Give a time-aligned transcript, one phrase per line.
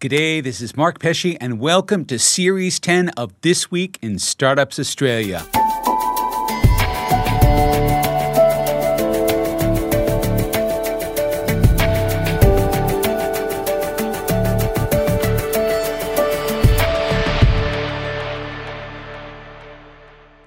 [0.00, 4.78] G'day, this is Mark Pesce, and welcome to Series 10 of This Week in Startups
[4.78, 5.44] Australia.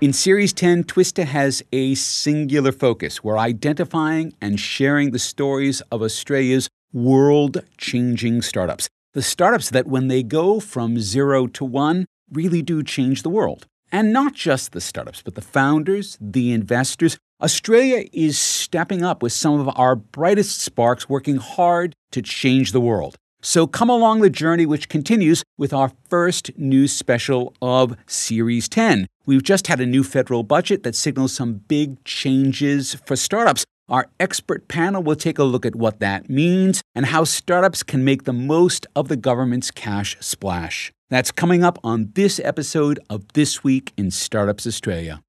[0.01, 3.23] In Series 10, Twista has a singular focus.
[3.23, 8.89] We're identifying and sharing the stories of Australia's world changing startups.
[9.13, 13.67] The startups that, when they go from zero to one, really do change the world.
[13.91, 17.19] And not just the startups, but the founders, the investors.
[17.39, 22.81] Australia is stepping up with some of our brightest sparks, working hard to change the
[22.81, 23.15] world.
[23.43, 29.05] So come along the journey, which continues with our first news special of Series 10.
[29.27, 33.63] We've just had a new federal budget that signals some big changes for startups.
[33.89, 38.05] Our expert panel will take a look at what that means and how startups can
[38.05, 40.93] make the most of the government's cash splash.
[41.09, 45.21] That's coming up on this episode of This Week in Startups Australia.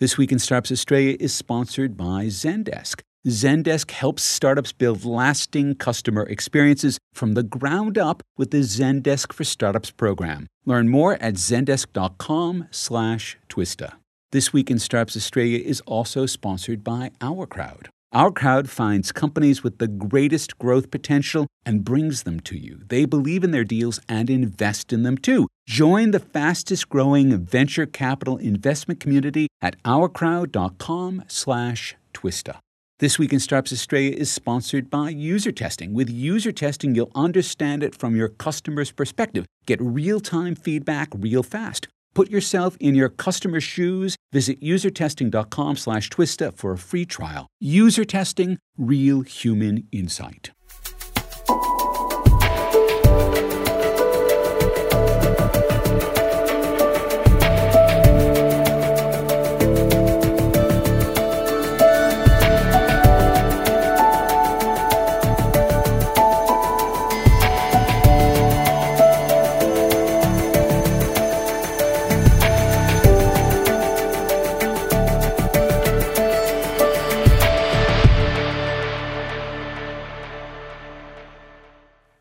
[0.00, 3.02] This Week in Startups Australia is sponsored by Zendesk.
[3.26, 9.44] Zendesk helps startups build lasting customer experiences from the ground up with the Zendesk for
[9.44, 10.48] Startups program.
[10.64, 13.92] Learn more at zendesk.com/twista.
[14.32, 17.90] This week in Startups Australia is also sponsored by Our Crowd.
[18.12, 22.80] Our Crowd finds companies with the greatest growth potential and brings them to you.
[22.88, 25.46] They believe in their deals and invest in them too.
[25.68, 32.58] Join the fastest growing venture capital investment community at ourcrowd.com/twista.
[32.98, 35.94] This Week in Startups Australia is sponsored by User Testing.
[35.94, 39.46] With User Testing, you'll understand it from your customer's perspective.
[39.66, 41.86] Get real time feedback real fast.
[42.16, 44.16] Put yourself in your customer's shoes.
[44.32, 47.46] Visit usertesting.com slash twista for a free trial.
[47.60, 50.55] User Testing, real human insight.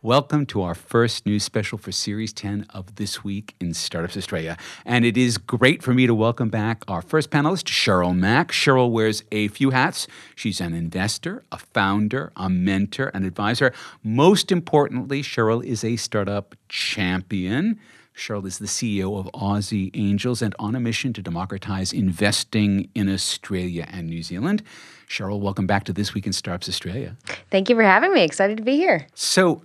[0.06, 4.56] Welcome to our first news special for Series 10 of This Week in Startups Australia.
[4.86, 8.52] And it is great for me to welcome back our first panelist, Cheryl Mok.
[8.52, 10.06] Cheryl wears a few hats.
[10.36, 13.74] She's an investor, a founder, a mentor, an advisor.
[14.04, 17.80] Most importantly, Cheryl is a startup champion.
[18.16, 23.12] Cheryl is the CEO of Aussie Angels and on a mission to democratize investing in
[23.12, 24.62] Australia and New Zealand.
[25.10, 27.18] Cheryl, welcome back to This Week in Startups Australia.
[27.50, 28.22] Thank you for having me.
[28.22, 29.08] Excited to be here.
[29.16, 29.64] So,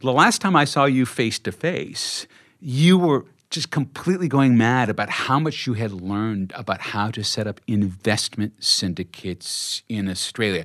[0.00, 2.26] the last time I saw you face to face,
[2.60, 7.24] you were just completely going mad about how much you had learned about how to
[7.24, 10.64] set up investment syndicates in Australia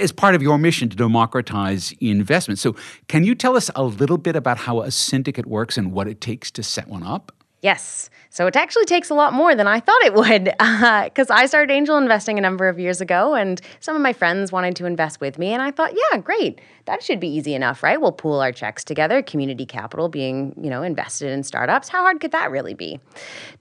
[0.00, 2.58] as part of your mission to democratize investment.
[2.58, 2.74] So,
[3.06, 6.20] can you tell us a little bit about how a syndicate works and what it
[6.20, 7.30] takes to set one up?
[7.64, 8.10] Yes.
[8.28, 11.46] So it actually takes a lot more than I thought it would because uh, I
[11.46, 14.84] started angel investing a number of years ago and some of my friends wanted to
[14.84, 15.48] invest with me.
[15.48, 16.60] And I thought, yeah, great.
[16.84, 17.98] That should be easy enough, right?
[17.98, 21.88] We'll pool our checks together, community capital being, you know, invested in startups.
[21.88, 23.00] How hard could that really be?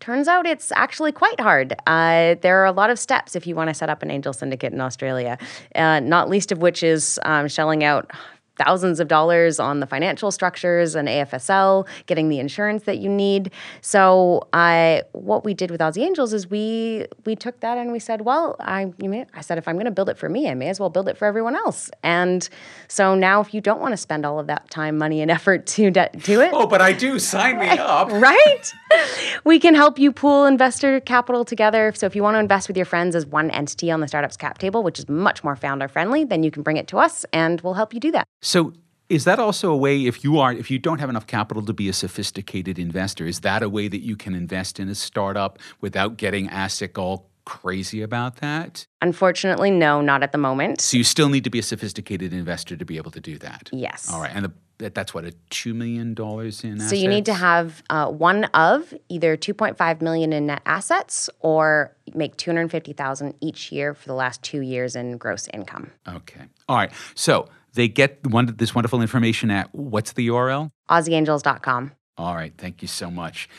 [0.02, 1.74] Turns out it's actually quite hard.
[1.88, 4.34] Uh, there are a lot of steps if you want to set up an angel
[4.34, 5.38] syndicate in Australia,
[5.76, 8.12] uh, not least of which is um, shelling out
[8.58, 13.52] thousands of dollars on the financial structures and AFSL, getting the insurance that you need.
[13.82, 18.00] So I, what we did with Aussie Angels is we we took that and we
[18.00, 20.54] said, well, I may, I said if I'm going to build it for me, I
[20.54, 21.90] may as well build it for everyone else.
[22.04, 22.48] And
[22.88, 25.66] so now, if you don't want to spend all of that time, money, and effort
[25.68, 27.20] to de- do it, oh, but I do.
[27.20, 28.74] Sign me up, right?
[29.44, 31.92] we can help you pool investor capital together.
[31.96, 34.38] So if you want to invest with your friends as one entity on the startups
[34.38, 37.26] cap table, which is much more founder friendly, then you can bring it to us,
[37.34, 38.26] and we'll help you do that.
[38.42, 38.74] So
[39.10, 41.74] is that also a way if you are if you don't have enough capital to
[41.74, 45.60] be a sophisticated investor, is that a way that you can invest in a startup
[45.82, 48.88] without getting ASIC all crazy about that?
[49.02, 50.82] Unfortunately, no, not at the moment.
[50.82, 53.70] So you still need to be a sophisticated investor to be able to do that.
[53.72, 54.12] Yes.
[54.12, 54.54] All right, and the,
[54.94, 56.80] that's what a two million dollars in.
[56.80, 57.02] So assets?
[57.02, 61.30] you need to have uh, one of either two point five million in net assets
[61.40, 65.48] or make two hundred fifty thousand each year for the last two years in gross
[65.54, 65.92] income.
[66.08, 66.42] Okay.
[66.68, 66.92] All right.
[67.16, 70.70] So they get one, this wonderful information at what's the URL?
[70.90, 71.92] AussieAngels.com.
[72.18, 73.50] All right, thank you so much.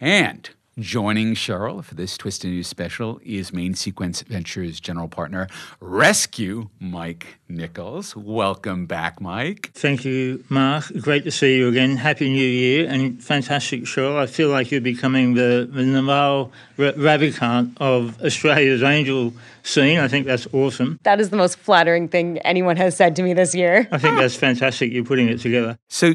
[0.00, 5.46] And Joining Cheryl for this Twist News special is Main Sequence Ventures general partner,
[5.80, 8.16] Rescue Mike Nichols.
[8.16, 9.70] Welcome back, Mike.
[9.74, 10.86] Thank you, Mark.
[10.98, 11.98] Great to see you again.
[11.98, 14.18] Happy New Year and fantastic show.
[14.18, 19.34] I feel like you're becoming the, the Naval Ravikant of Australia's angel
[19.64, 19.98] scene.
[19.98, 20.98] I think that's awesome.
[21.02, 23.86] That is the most flattering thing anyone has said to me this year.
[23.92, 24.90] I think that's fantastic.
[24.90, 25.76] You're putting it together.
[25.90, 26.14] So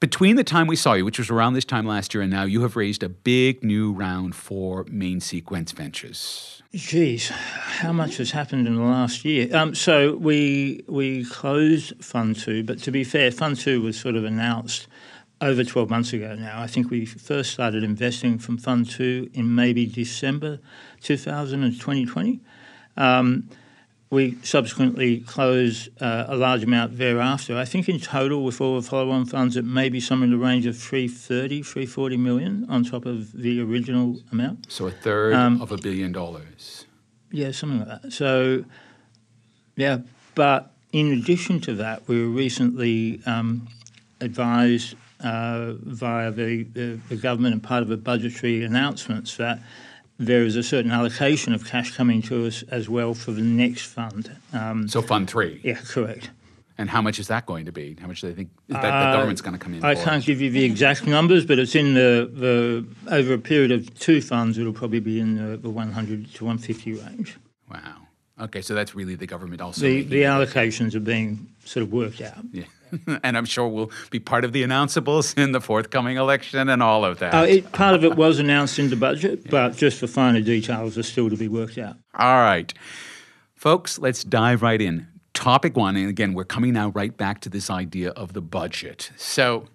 [0.00, 2.44] between the time we saw you, which was around this time last year, and now,
[2.44, 6.62] you have raised a big new round for Main Sequence Ventures.
[6.74, 9.54] Geez, how much has happened in the last year?
[9.54, 14.16] Um, so we we closed Fund Two, but to be fair, Fund Two was sort
[14.16, 14.88] of announced
[15.40, 16.60] over 12 months ago now.
[16.60, 20.58] I think we first started investing from Fund Two in maybe December
[21.02, 22.40] 2020.
[22.96, 23.48] Um,
[24.10, 27.56] we subsequently close uh, a large amount thereafter.
[27.56, 30.38] I think in total, with all the follow-on funds, it may be somewhere in the
[30.38, 34.70] range of 330, 340 million on top of the original amount.
[34.70, 36.86] So a third um, of a billion dollars.
[37.30, 38.12] Yeah, something like that.
[38.12, 38.64] So,
[39.76, 39.98] yeah,
[40.34, 43.68] but in addition to that, we were recently um,
[44.20, 49.58] advised uh, via the, the, the government and part of the budgetary announcements that
[50.18, 53.86] there is a certain allocation of cash coming to us as well for the next
[53.86, 54.36] fund.
[54.52, 55.60] Um, so Fund Three.
[55.64, 56.30] Yeah, correct.
[56.76, 57.96] And how much is that going to be?
[58.00, 59.84] How much do they think that uh, the government's going to come in?
[59.84, 63.70] I can't give you the exact numbers, but it's in the, the over a period
[63.70, 64.58] of two funds.
[64.58, 67.36] It'll probably be in the, the 100 to 150 range.
[67.70, 68.03] Wow.
[68.40, 69.82] Okay, so that's really the government also.
[69.82, 72.44] The, the allocations are being sort of worked out.
[72.52, 72.64] Yeah.
[73.22, 77.04] and I'm sure will be part of the announceables in the forthcoming election and all
[77.04, 77.34] of that.
[77.34, 79.50] Uh, it, part of it was announced in the budget, yeah.
[79.50, 81.96] but just the finer details are still to be worked out.
[82.14, 82.72] All right.
[83.54, 85.08] Folks, let's dive right in.
[85.32, 89.10] Topic one, and again, we're coming now right back to this idea of the budget.
[89.16, 89.66] So,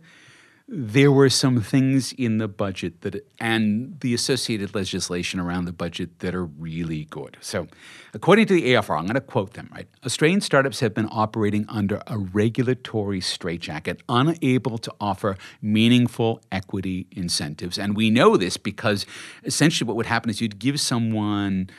[0.71, 6.19] there were some things in the budget that and the associated legislation around the budget
[6.19, 7.37] that are really good.
[7.41, 7.67] So,
[8.13, 9.87] according to the AFR, I'm going to quote them, right?
[10.05, 17.79] Australian startups have been operating under a regulatory straitjacket, unable to offer meaningful equity incentives.
[17.79, 19.07] And we know this because
[19.43, 21.71] essentially what would happen is you'd give someone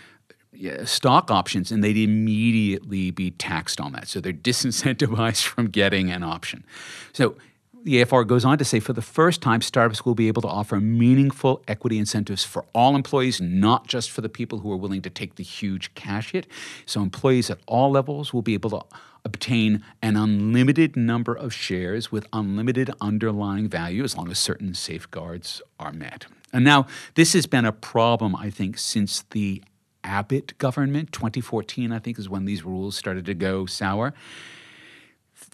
[0.84, 4.08] stock options and they'd immediately be taxed on that.
[4.08, 6.64] So they're disincentivized from getting an option.
[7.12, 7.36] So
[7.82, 10.48] the AFR goes on to say for the first time, startups will be able to
[10.48, 15.02] offer meaningful equity incentives for all employees, not just for the people who are willing
[15.02, 16.46] to take the huge cash hit.
[16.84, 18.82] So, employees at all levels will be able to
[19.24, 25.62] obtain an unlimited number of shares with unlimited underlying value as long as certain safeguards
[25.78, 26.26] are met.
[26.52, 29.62] And now, this has been a problem, I think, since the
[30.02, 31.12] Abbott government.
[31.12, 34.14] 2014, I think, is when these rules started to go sour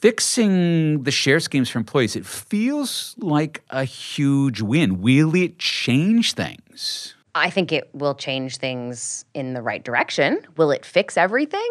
[0.06, 5.02] fixing the share schemes for employees, it feels like a huge win.
[5.02, 7.16] Will it change things?
[7.34, 10.38] I think it will change things in the right direction.
[10.56, 11.68] Will it fix everything?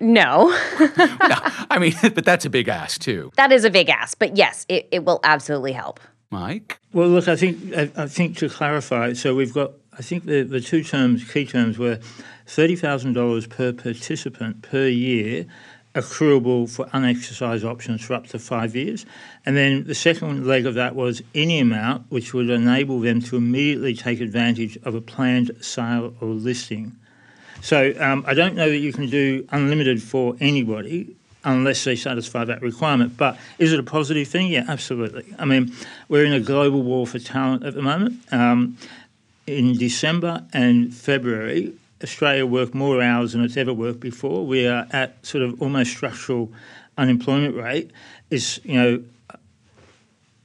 [0.00, 0.48] No.
[0.98, 1.36] no.
[1.70, 3.32] I mean, but that's a big ask too.
[3.36, 5.98] That is a big ask, but yes, it, it will absolutely help.
[6.30, 6.78] Mike?
[6.92, 10.42] Well, look, I think I, I think to clarify, so we've got I think the,
[10.42, 11.98] the two terms, key terms were
[12.46, 15.46] $30,000 per participant per year
[15.94, 19.06] accruable for unexercised options for up to five years.
[19.46, 23.36] And then the second leg of that was any amount which would enable them to
[23.36, 26.94] immediately take advantage of a planned sale or listing.
[27.60, 32.44] So um, I don't know that you can do unlimited for anybody unless they satisfy
[32.44, 33.16] that requirement.
[33.16, 34.48] But is it a positive thing?
[34.48, 35.34] Yeah, absolutely.
[35.38, 35.72] I mean,
[36.08, 38.20] we're in a global war for talent at the moment.
[38.32, 38.76] Um,
[39.46, 44.46] in December and February, Australia work more hours than it's ever worked before.
[44.46, 46.52] We are at sort of almost structural
[46.96, 47.90] unemployment rate.
[48.30, 49.02] Is you know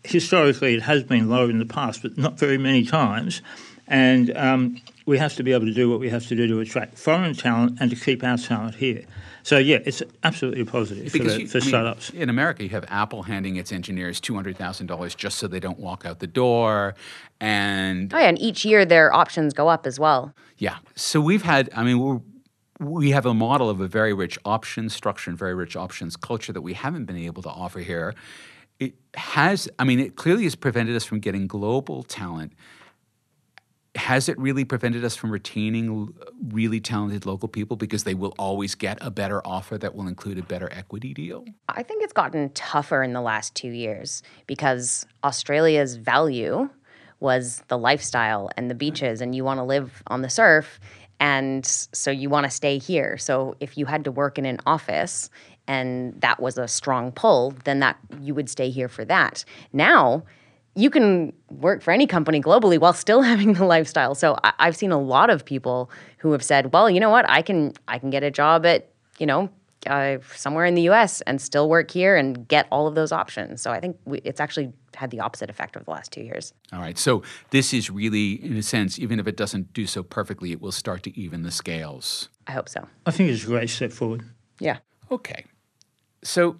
[0.03, 3.41] historically it has been lower in the past, but not very many times.
[3.87, 6.59] And um, we have to be able to do what we have to do to
[6.59, 9.05] attract foreign talent and to keep our talent here.
[9.43, 12.13] So yeah, it's absolutely positive because for, you, for startups.
[12.13, 15.47] Mean, in America, you have Apple handing its engineers two hundred thousand dollars just so
[15.47, 16.95] they don't walk out the door,
[17.39, 20.33] and oh yeah, and each year their options go up as well.
[20.57, 21.69] Yeah, so we've had.
[21.75, 22.21] I mean, we're
[22.79, 26.53] we have a model of a very rich options structure and very rich options culture
[26.53, 28.15] that we haven't been able to offer here.
[28.79, 32.53] It has, I mean, it clearly has prevented us from getting global talent
[33.95, 36.13] has it really prevented us from retaining
[36.49, 40.39] really talented local people because they will always get a better offer that will include
[40.39, 41.45] a better equity deal?
[41.69, 46.69] I think it's gotten tougher in the last two years because Australia's value
[47.19, 50.79] was the lifestyle and the beaches, and you want to live on the surf.
[51.19, 53.17] And so you want to stay here.
[53.17, 55.29] So if you had to work in an office
[55.67, 59.45] and that was a strong pull, then that you would stay here for that.
[59.71, 60.23] Now,
[60.75, 64.15] you can work for any company globally while still having the lifestyle.
[64.15, 67.29] So I, I've seen a lot of people who have said, "Well, you know what?
[67.29, 68.89] I can I can get a job at
[69.19, 69.49] you know
[69.87, 71.21] uh, somewhere in the U.S.
[71.21, 74.39] and still work here and get all of those options." So I think we, it's
[74.39, 76.53] actually had the opposite effect over the last two years.
[76.71, 76.97] All right.
[76.97, 80.61] So this is really, in a sense, even if it doesn't do so perfectly, it
[80.61, 82.29] will start to even the scales.
[82.47, 82.87] I hope so.
[83.05, 84.23] I think it's a great step forward.
[84.59, 84.77] Yeah.
[85.11, 85.45] Okay.
[86.23, 86.57] So,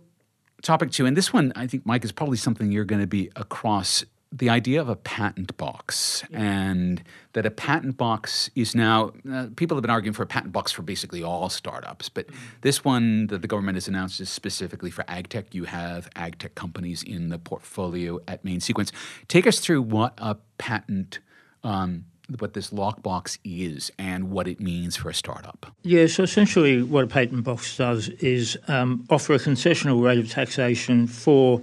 [0.64, 3.30] topic two, and this one I think, Mike, is probably something you're going to be
[3.36, 6.24] across the idea of a patent box.
[6.34, 7.04] And
[7.34, 10.72] that a patent box is now uh, people have been arguing for a patent box
[10.72, 12.28] for basically all startups but
[12.62, 15.54] this one that the government has announced is specifically for ag tech.
[15.54, 18.92] You have ag tech companies in the portfolio at main sequence.
[19.28, 21.20] Take us through what a patent
[21.64, 22.06] um,
[22.40, 25.74] what this lockbox is and what it means for a startup.
[25.84, 30.30] Yeah, so essentially, what a patent box does is um, offer a concessional rate of
[30.30, 31.62] taxation for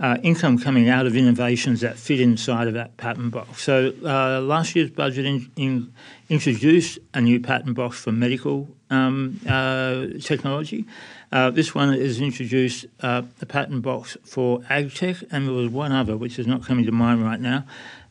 [0.00, 3.62] uh, income coming out of innovations that fit inside of that patent box.
[3.62, 5.92] So uh, last year's budget in, in
[6.30, 10.86] introduced a new patent box for medical um, uh, technology.
[11.32, 15.68] Uh, this one has introduced uh, a patent box for ag tech, and there was
[15.68, 17.64] one other which is not coming to mind right now.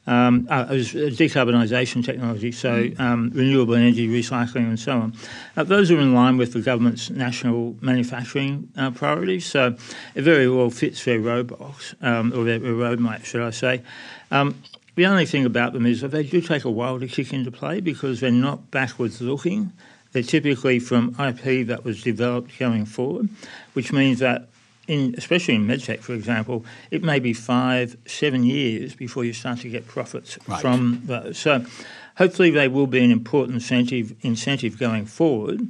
[0.09, 2.99] Um, uh, it was decarbonisation technology, so mm.
[2.99, 5.13] um, renewable energy, recycling, and so on.
[5.55, 9.75] Uh, those are in line with the government's national manufacturing uh, priorities, so
[10.15, 13.83] it very well fits their roadblocks, um, or their, their roadmap, should I say.
[14.31, 14.59] Um,
[14.95, 17.51] the only thing about them is that they do take a while to kick into
[17.51, 19.71] play because they're not backwards looking.
[20.11, 23.29] They're typically from IP that was developed going forward,
[23.73, 24.49] which means that
[24.89, 29.59] in, especially in medtech, for example, it may be five, seven years before you start
[29.59, 30.59] to get profits right.
[30.59, 31.37] from those.
[31.37, 31.63] So,
[32.17, 35.61] hopefully, they will be an important incentive incentive going forward.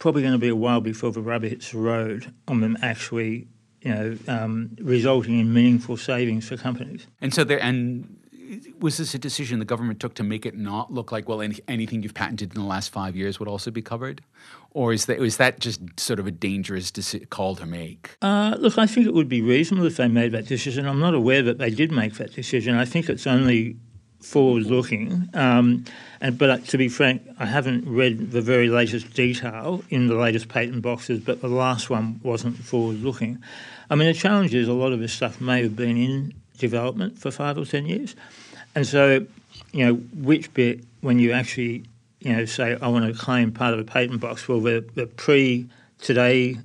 [0.00, 3.46] Probably going to be a while before the rubber hits the road on them actually,
[3.82, 7.06] you know, um, resulting in meaningful savings for companies.
[7.20, 8.15] And so there, and
[8.80, 11.58] was this a decision the government took to make it not look like well any,
[11.68, 14.22] anything you've patented in the last five years would also be covered,
[14.70, 18.16] or is that that just sort of a dangerous deci- call to make?
[18.22, 20.86] Uh, look, I think it would be reasonable if they made that decision.
[20.86, 22.76] I'm not aware that they did make that decision.
[22.76, 23.76] I think it's only
[24.20, 25.28] forward-looking.
[25.34, 25.84] Um,
[26.20, 30.14] and but uh, to be frank, I haven't read the very latest detail in the
[30.14, 33.38] latest patent boxes, but the last one wasn't forward-looking.
[33.88, 37.18] I mean, the challenge is a lot of this stuff may have been in development
[37.18, 38.14] for five or ten years.
[38.74, 39.26] And so,
[39.72, 41.84] you know, which bit when you actually,
[42.20, 45.06] you know, say I want to claim part of a patent box, well, the, the
[45.06, 45.68] pre
[46.00, 46.58] today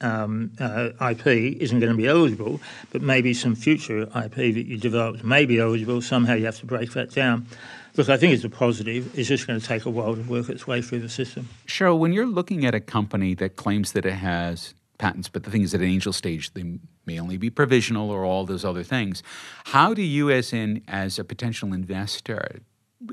[0.00, 2.60] um, uh, IP isn't going to be eligible,
[2.90, 6.02] but maybe some future IP that you developed may be eligible.
[6.02, 7.46] Somehow you have to break that down.
[7.96, 9.18] Look, I think it's a positive.
[9.18, 11.48] It's just going to take a while to work its way through the system.
[11.66, 15.50] Cheryl, when you're looking at a company that claims that it has patents, but the
[15.50, 18.82] thing is at an angel stage, they may only be provisional or all those other
[18.82, 19.22] things.
[19.66, 22.60] How do you, as in as a potential investor,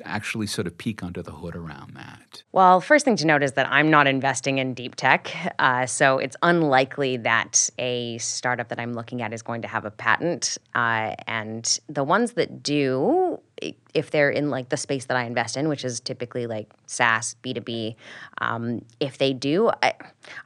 [0.06, 2.44] actually sort of peek under the hood around that?
[2.52, 5.32] Well, first thing to note is that I'm not investing in deep tech.
[5.60, 9.86] Uh, so it's unlikely that a startup that I'm looking at is going to have
[9.86, 10.58] a patent.
[10.74, 13.40] Uh, and the ones that do,
[13.94, 17.36] if they're in like the space that I invest in, which is typically like SaaS,
[17.44, 17.96] B2B,
[18.40, 19.94] um, if they do, I,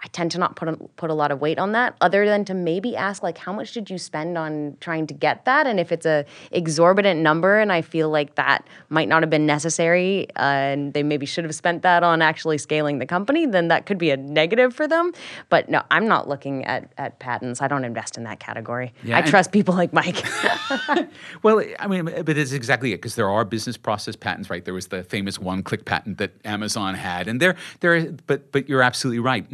[0.04, 2.44] I tend to not put a, put a lot of weight on that other than
[2.46, 5.66] to maybe ask like, how much did you spend on trying to get that?
[5.66, 9.46] And if it's a exorbitant number and I feel like that might not have been
[9.46, 13.70] necessary uh, and they maybe should have spent that on actually scaling the company, then
[13.70, 15.14] that could be a negative for them.
[15.50, 17.62] But no, I'm not looking at, at patents.
[17.62, 18.94] I don't invest in that category.
[19.04, 20.22] Yeah, I trust people like Mike.
[21.44, 24.66] well, I mean, but it's exactly it because there are business process patents, right?
[24.66, 28.12] There was the famous one-click patent that Amazon had, and there, there.
[28.12, 29.48] But but you're absolutely right.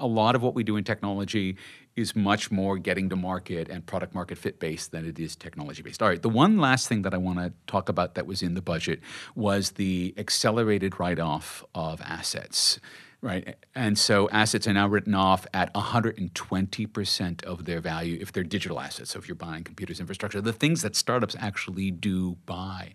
[0.00, 1.56] A lot of what we do in technology
[1.94, 5.80] is much more getting to market and product market fit based than it is technology
[5.80, 6.02] based.
[6.02, 8.54] All right, the one last thing that I want to talk about that was in
[8.54, 8.98] the budget
[9.36, 12.80] was the accelerated write off of assets.
[13.20, 13.56] Right.
[13.74, 18.78] And so assets are now written off at 120% of their value if they're digital
[18.78, 19.10] assets.
[19.10, 22.94] So if you're buying computers, infrastructure, the things that startups actually do buy.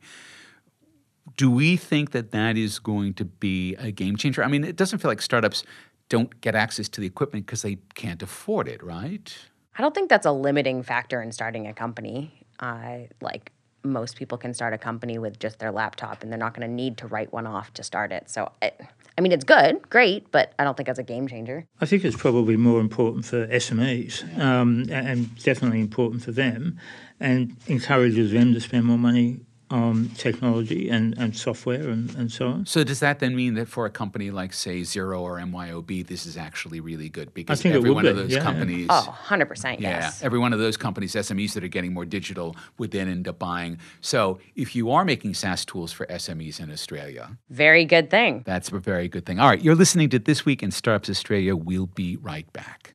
[1.36, 4.44] Do we think that that is going to be a game changer?
[4.44, 5.64] I mean, it doesn't feel like startups
[6.08, 9.36] don't get access to the equipment because they can't afford it, right?
[9.78, 12.46] I don't think that's a limiting factor in starting a company.
[12.60, 13.52] Uh, like
[13.84, 16.74] most people can start a company with just their laptop and they're not going to
[16.74, 18.30] need to write one off to start it.
[18.30, 18.80] So, it,
[19.18, 21.68] I mean, it's good, great, but I don't think it's a game changer.
[21.80, 26.80] I think it's probably more important for SMEs um, and definitely important for them
[27.20, 29.42] and encourages them to spend more money
[29.74, 32.66] on technology and, and software and, and so on.
[32.66, 36.28] So does that then mean that for a company like, say, Xero or MYOB, this
[36.28, 38.44] is actually really good because think it every would one of those yeah, yeah.
[38.44, 38.88] companies.
[38.92, 40.24] Oh, 100% Yeah, yes.
[40.24, 43.40] every one of those companies, SMEs that are getting more digital, would then end up
[43.40, 43.80] buying.
[44.02, 48.44] So if you are making SaaS tools for SMEs in Australia, Very good thing.
[48.46, 49.40] that's a very good thing.
[49.40, 51.56] All right, you're listening to This Week in Startups Australia.
[51.56, 52.94] We'll be right back.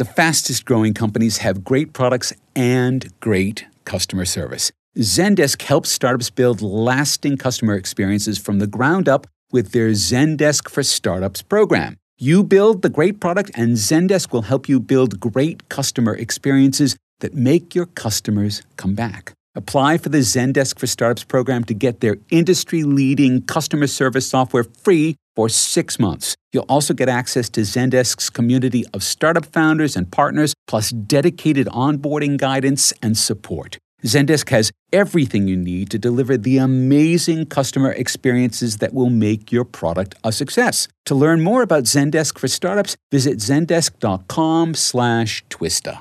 [0.00, 4.72] The fastest growing companies have great products and great customer service.
[4.96, 10.82] Zendesk helps startups build lasting customer experiences from the ground up with their Zendesk for
[10.82, 11.98] Startups program.
[12.16, 17.34] You build the great product, and Zendesk will help you build great customer experiences that
[17.34, 19.34] make your customers come back.
[19.56, 24.62] Apply for the Zendesk for Startups program to get their industry leading customer service software
[24.62, 26.36] free for six months.
[26.52, 32.36] You'll also get access to Zendesk's community of startup founders and partners, plus dedicated onboarding
[32.36, 33.76] guidance and support.
[34.04, 39.64] Zendesk has everything you need to deliver the amazing customer experiences that will make your
[39.64, 40.86] product a success.
[41.06, 45.98] To learn more about Zendesk for startups, visit zendesk.com/twista.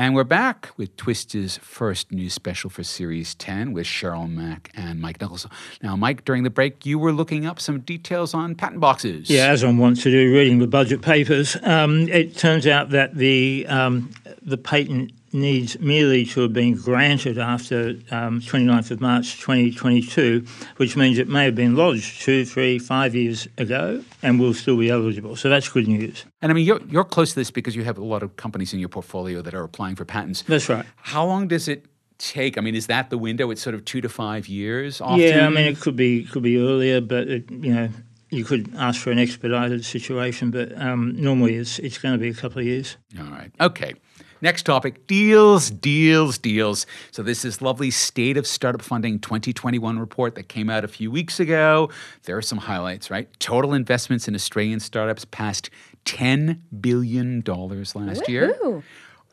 [0.00, 4.98] And we're back with Twista's first news special for Series 10 with Cheryl Mok and
[4.98, 5.50] Mike Nicholson.
[5.82, 9.28] Now, Mike, during the break, you were looking up some details on patent boxes.
[9.28, 13.14] Yeah, as I want to do, reading the budget papers, um, it turns out that
[13.14, 19.40] the um, the patent needs merely to have been granted after um, 29th of March
[19.40, 20.44] 2022,
[20.76, 24.76] which means it may have been lodged two, three, five years ago and will still
[24.76, 25.36] be eligible.
[25.36, 26.24] So that's good news.
[26.42, 28.72] And I mean, you're, you're close to this because you have a lot of companies
[28.72, 30.42] in your portfolio that are applying for patents.
[30.42, 30.84] That's right.
[30.96, 31.86] How long does it
[32.18, 32.58] take?
[32.58, 33.50] I mean, is that the window?
[33.50, 35.20] It's sort of two to five years often?
[35.20, 37.88] Yeah, I mean, it could be could be earlier, but it, you know,
[38.30, 42.28] you could ask for an expedited situation, but um, normally it's it's going to be
[42.28, 42.96] a couple of years.
[43.18, 43.50] All right.
[43.60, 43.94] Okay.
[44.42, 46.86] Next topic deals, deals, deals.
[47.10, 51.10] So, this is lovely State of Startup Funding 2021 report that came out a few
[51.10, 51.90] weeks ago.
[52.24, 53.28] There are some highlights, right?
[53.38, 55.68] Total investments in Australian startups passed
[56.06, 58.56] $10 billion last year.
[58.62, 58.82] Woohoo.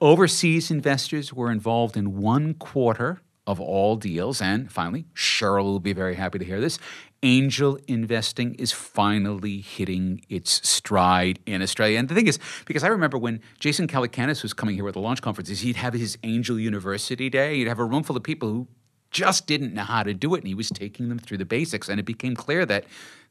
[0.02, 4.42] Overseas investors were involved in one quarter of all deals.
[4.42, 6.78] And finally, Cheryl will be very happy to hear this.
[7.24, 11.98] Angel investing is finally hitting its stride in Australia.
[11.98, 15.00] And the thing is, because I remember when Jason Calacanis was coming here at the
[15.00, 17.58] launch conferences, he'd have his Angel University day.
[17.58, 18.68] He'd have a room full of people who
[19.10, 21.90] just didn't know how to do it, and he was taking them through the basics.
[21.90, 22.86] And it became clear that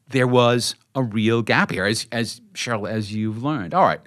[0.09, 3.73] there was a real gap here, as, as Cheryl, as you've learned.
[3.73, 4.01] All right.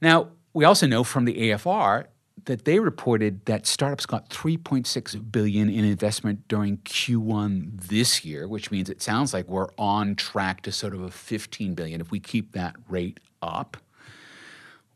[0.00, 2.06] Now, we also know from the AFR
[2.46, 8.70] that they reported that startups got 3.6 billion in investment during Q1 this year, which
[8.70, 12.20] means it sounds like we're on track to sort of a 15 billion if we
[12.20, 13.76] keep that rate up.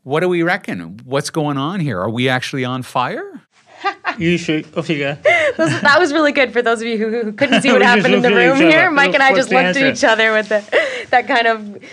[0.03, 0.99] What do we reckon?
[1.03, 1.99] What's going on here?
[1.99, 3.41] Are we actually on fire?
[4.17, 4.67] You shoot.
[4.77, 5.17] Off you go.
[5.55, 8.21] That was really good for those of you who, who couldn't see what happened in
[8.21, 8.91] the room here.
[8.91, 11.83] Mike and I just the looked at each other with the, that kind of,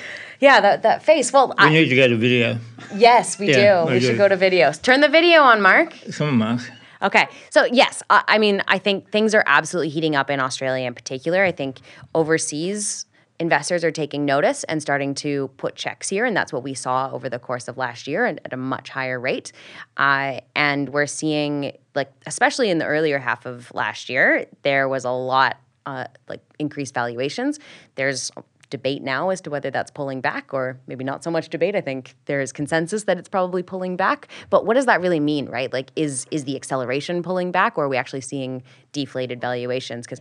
[0.41, 1.33] yeah, that, that face.
[1.33, 2.59] Well, We I, need to go to video.
[2.95, 3.89] yes, we Yeah, do.
[3.89, 4.81] we We should go to videos.
[4.81, 5.95] Turn the video on, Mark.
[6.13, 6.61] Come on, Mark.
[7.01, 7.29] Okay.
[7.51, 10.95] So, yes, I, I mean, I think things are absolutely heating up in Australia in
[10.95, 11.45] particular.
[11.45, 11.81] I think
[12.15, 13.07] overseas
[13.41, 16.25] investors are taking notice and starting to put checks here.
[16.25, 18.91] And that's what we saw over the course of last year and at a much
[18.91, 19.53] higher rate.
[19.97, 25.05] Uh, and we're seeing, like, especially in the earlier half of last year, there was
[25.05, 27.61] a lot, uh, like, increased valuations.
[27.95, 28.33] There's
[28.71, 31.75] debate now as to whether that's pulling back or maybe not so much debate.
[31.75, 34.29] I think there's consensus that it's probably pulling back.
[34.51, 35.73] But what does that really mean right?
[35.73, 40.07] Like is is the acceleration pulling back or are we actually seeing deflated valuations?
[40.07, 40.21] Because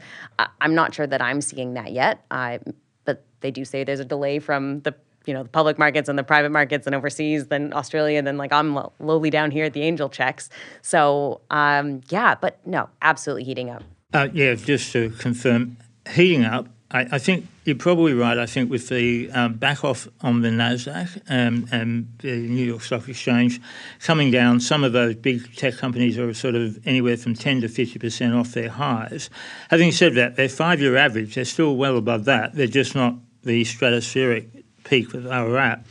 [0.61, 2.25] i'm not sure that i'm seeing that yet.
[2.31, 2.57] Uh,
[3.05, 6.17] but they do say there's a delay from the you know the public markets and
[6.17, 9.73] the private markets and overseas then australia then like i'm lo- lowly down here at
[9.73, 10.49] the angel checks.
[10.81, 13.83] So um, yeah but no absolutely heating up.
[14.13, 15.77] Uh, yeah, just to confirm,
[16.09, 16.67] heating up.
[16.89, 18.37] I, I think you're probably right.
[18.37, 22.81] I think with the um, back off on the Nasdaq um, and the New York
[22.81, 23.59] Stock Exchange
[24.01, 27.67] coming down, some of those big tech companies are sort of anywhere from 10 to
[27.67, 29.29] 50 percent off their highs.
[29.69, 32.55] Having said that, their five-year average they're still well above that.
[32.55, 35.85] They're just not the stratospheric peak that they were at.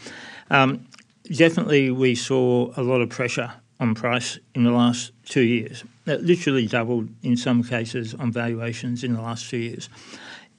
[0.50, 0.87] Um,
[1.24, 5.85] definitely, we saw a lot of pressure on price in the last two years.
[6.06, 9.90] That literally doubled in some cases on valuations in the last two years.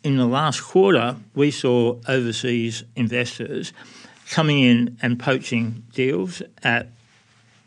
[0.07, 3.73] In the last quarter, we saw overseas investors
[4.29, 6.87] coming in and poaching deals at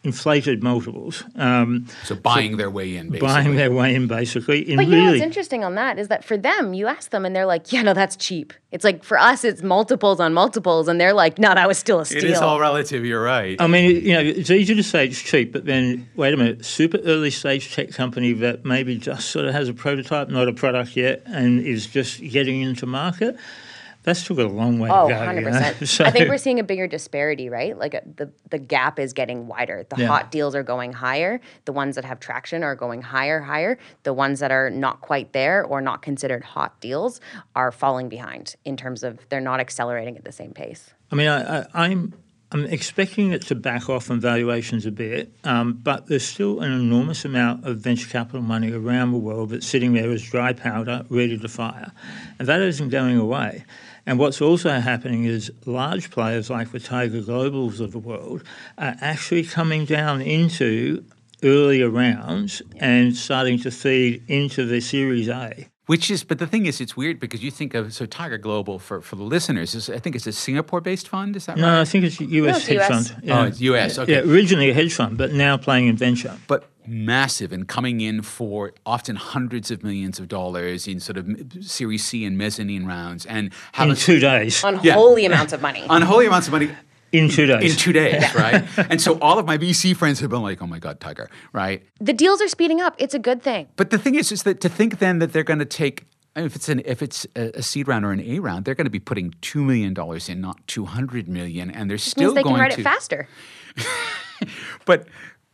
[0.03, 1.25] inflated multiples.
[1.37, 3.29] Um, so buying so their way in, basically.
[3.29, 4.69] Buying their way in, basically.
[4.71, 7.11] In but you really, know what's interesting on that is that for them, you ask
[7.11, 8.53] them and they're like, yeah, no, that's cheap.
[8.73, 12.01] It's like for us, it's multiples on multiples, and they're like, no, that was still
[12.01, 12.19] a steal.
[12.19, 13.05] It is all relative.
[13.05, 13.61] You're right.
[13.61, 16.65] I mean, you know, it's easy to say it's cheap, but then wait a minute,
[16.65, 20.53] super early stage tech company that maybe just sort of has a prototype, not a
[20.53, 23.37] product yet, and is just getting into market
[24.03, 25.21] that's took a long way oh, to go.
[25.21, 25.87] 100%.
[25.87, 27.77] so, I think we're seeing a bigger disparity, right?
[27.77, 29.85] Like a, uh, the, the gap is getting wider.
[29.89, 30.07] The yeah.
[30.07, 31.41] hot deals are going higher.
[31.67, 33.79] The ones that have traction are going higher, higher.
[34.05, 37.21] The ones that are not quite there or not considered hot deals
[37.55, 40.91] are falling behind in terms of they're not accelerating at the same pace.
[41.13, 42.15] I mean, I, I, I'm
[42.53, 46.73] I'm expecting it to back off on valuations a bit, um, but there's still an
[46.73, 51.07] enormous amount of venture capital money around the world that's sitting there as dry powder
[51.11, 51.93] ready to fire.
[52.41, 53.65] And that isn't going away.
[54.11, 58.43] And what's also happening is large players like the Tiger Globals of the world
[58.77, 61.05] are actually coming down into
[61.45, 65.69] earlier rounds and starting to feed into the Series A.
[65.87, 68.81] Which is, but the thing is, it's weird because you think of so Tiger Global
[68.81, 71.37] for, for the listeners is I think it's a Singapore-based fund.
[71.37, 71.75] Is that no, right?
[71.75, 72.53] No, I think it's a U.S.
[72.53, 72.89] No, it's hedge US.
[72.89, 73.23] fund.
[73.25, 73.41] Yeah.
[73.41, 73.99] Oh, it's U.S.
[73.99, 74.13] Okay.
[74.13, 76.37] Yeah, originally a hedge fund, but now playing in venture.
[76.49, 81.29] But massive and coming in for often hundreds of millions of dollars in sort of
[81.61, 85.29] Series C and mezzanine rounds, and in two days, unholy yeah.
[85.29, 86.71] amounts of money, unholy amounts of money.
[87.13, 87.73] In two days.
[87.73, 88.65] In two days, right?
[88.89, 91.83] and so all of my VC friends have been like, oh my God, Tiger, right?
[92.01, 92.95] The deals are speeding up.
[92.99, 93.67] It's a good thing.
[93.75, 96.55] But the thing is, is that to think then that they're going to take if
[96.55, 99.01] it's an if it's a, seed round or an A round, they're going to be
[99.01, 102.63] putting two million dollars in, not two hundred million, and they're still they going can
[102.63, 103.29] write to, it faster.
[104.85, 105.07] but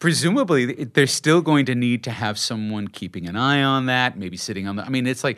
[0.07, 4.37] presumably they're still going to need to have someone keeping an eye on that, maybe
[4.37, 4.85] sitting on the.
[4.85, 5.37] I mean, it's like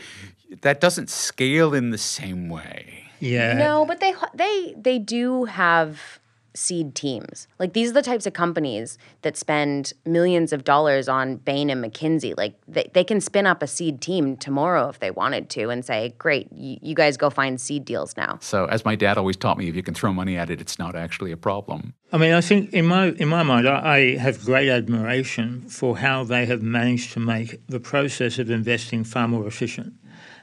[0.61, 3.05] that doesn't scale in the same way.
[3.19, 3.55] Yeah.
[3.55, 6.21] No, but they they they do have
[6.59, 7.47] seed teams.
[7.59, 11.83] Like these are the types of companies that spend millions of dollars on Bain and
[11.83, 12.35] McKinsey.
[12.37, 15.85] Like they, they can spin up a seed team tomorrow if they wanted to and
[15.85, 18.39] say, great, you, you guys go find seed deals now.
[18.41, 20.79] So as my dad always taught me, if you can throw money at it, it's
[20.79, 21.95] not actually a problem.
[22.13, 25.99] I mean, I think in my in my mind, I, I have great admiration for
[25.99, 29.95] how they have managed to make the process of investing far more efficient.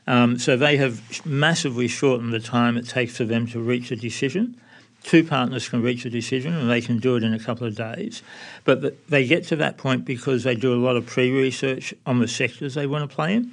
[0.07, 3.95] Um, so they have massively shortened the time it takes for them to reach a
[3.95, 4.61] decision
[5.05, 7.75] two partners can reach a decision and they can do it in a couple of
[7.75, 8.23] days.
[8.63, 12.19] But they get to that point because they do a lot of pre research on
[12.19, 13.51] the sectors they want to play in.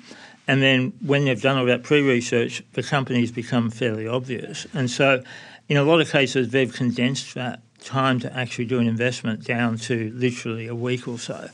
[0.49, 4.67] And then when they've done all that pre research, the companies become fairly obvious.
[4.73, 5.23] And so,
[5.69, 9.77] in a lot of cases, they've condensed that time to actually do an investment down
[9.77, 11.49] to literally a week or so.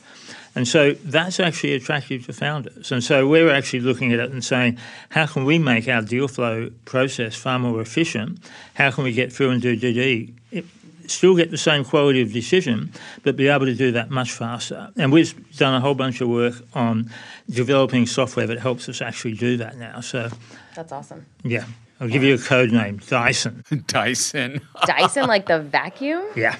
[0.59, 2.91] And so that's actually attractive to founders.
[2.91, 6.27] And so we're actually looking at it and saying, how can we make our deal
[6.27, 8.39] flow process far more efficient?
[8.73, 10.33] How can we get through and do DD?
[11.07, 12.91] Still get the same quality of decision,
[13.23, 14.91] but be able to do that much faster.
[14.97, 17.09] And we've done a whole bunch of work on
[17.49, 20.01] developing software that helps us actually do that now.
[20.01, 20.29] So
[20.75, 21.25] that's awesome.
[21.41, 21.63] Yeah.
[22.01, 23.63] I'll give you a code name Dyson.
[23.87, 24.59] Dyson.
[24.85, 26.25] Dyson, like the vacuum?
[26.35, 26.57] Yeah.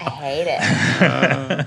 [0.00, 1.02] I hate it.
[1.02, 1.64] Uh,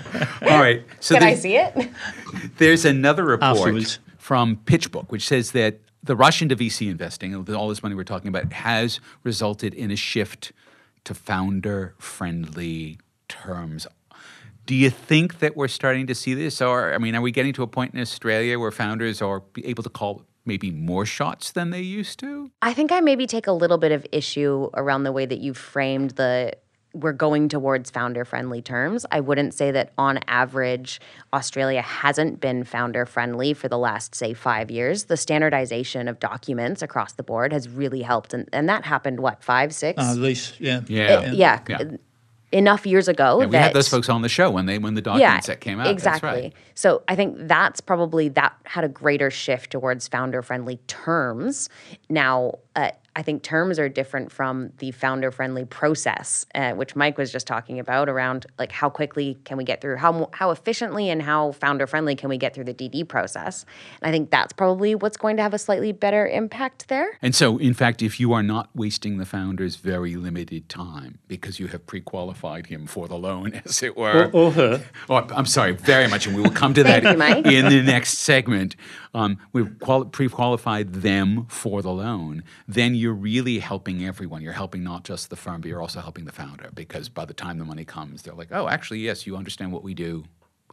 [0.50, 0.84] all right.
[1.00, 1.90] So Can I see it?
[2.58, 4.00] There's another report Afterwards.
[4.18, 8.28] from PitchBook, which says that the rush into VC investing, all this money we're talking
[8.28, 10.52] about, has resulted in a shift
[11.04, 13.88] to founder friendly terms.
[14.66, 16.62] Do you think that we're starting to see this?
[16.62, 19.84] Or, I mean, are we getting to a point in Australia where founders are able
[19.84, 22.52] to call maybe more shots than they used to?
[22.62, 25.54] I think I maybe take a little bit of issue around the way that you
[25.54, 26.54] framed the
[26.96, 29.06] we're going towards founder friendly terms.
[29.12, 31.02] I wouldn't say that on average,
[31.34, 35.06] Australia hasn't been founder friendly for the last, say, five years.
[35.06, 38.34] The standardization of documents across the board has really helped.
[38.34, 40.02] And, and that happened, what, five, six?
[40.02, 40.82] Uh, at least, yeah.
[40.88, 41.14] Yeah.
[41.16, 41.60] Uh, yeah.
[41.68, 41.84] yeah
[42.52, 43.40] enough years ago.
[43.42, 45.54] Yeah, we that, had those folks on the show when they when the documents yeah,
[45.54, 45.88] that came out.
[45.88, 46.30] Exactly.
[46.30, 46.54] Right.
[46.74, 51.70] So I think that's probably that had a greater shift towards founder friendly terms.
[52.10, 57.18] Now, uh, I think terms are different from the founder friendly process, uh, which Mike
[57.18, 61.10] was just talking about around like how quickly can we get through, how, how efficiently
[61.10, 63.66] and how founder friendly can we get through the DD process.
[64.02, 67.18] And I think that's probably what's going to have a slightly better impact there.
[67.22, 71.60] And so, in fact, if you are not wasting the founder's very limited time because
[71.60, 74.30] you have pre qualified him for the loan, as it were.
[74.34, 74.86] Or, or her.
[75.10, 76.28] Oh, I'm sorry, very much.
[76.28, 78.76] And we will come to that you, in the next segment.
[79.16, 84.42] Um, we've quali- pre-qualified them for the loan, then you're really helping everyone.
[84.42, 87.34] You're helping not just the firm, but you're also helping the founder because by the
[87.34, 90.26] time the money comes, they're like, oh, actually, yes, you understand what we do.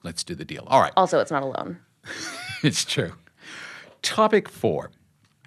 [0.03, 0.65] Let's do the deal.
[0.67, 0.93] All right.
[0.97, 1.79] Also, it's not a loan.
[2.65, 3.13] it's true.
[4.03, 4.91] Topic four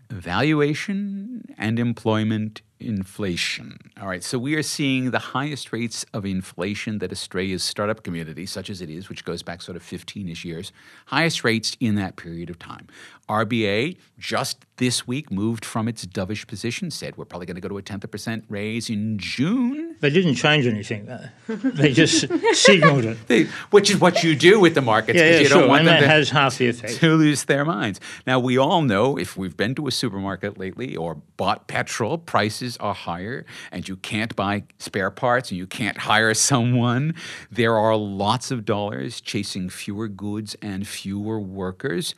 [0.10, 3.78] valuation and employment inflation.
[4.00, 8.46] All right, so we are seeing the highest rates of inflation that Australia's startup community,
[8.46, 10.72] such as it is, which goes back sort of 15 ish years,
[11.08, 12.88] highest rates in that period of time.
[13.28, 17.70] RBA just this week moved from its dovish position, said we're probably going to go
[17.70, 19.96] to a tenth of percent raise in June.
[20.00, 21.26] They didn't change anything, though.
[21.48, 23.18] they just signalled it.
[23.28, 25.62] They, which is what you do with the markets because yeah, you sure.
[25.62, 26.96] don't want and them to, has half the effect.
[26.98, 28.00] to lose their minds.
[28.28, 32.75] Now, we all know if we've been to a supermarket lately or bought petrol, prices
[32.78, 37.16] are higher and you can't buy spare parts and you can't hire someone.
[37.52, 42.16] There are lots of dollars chasing fewer goods and fewer workers.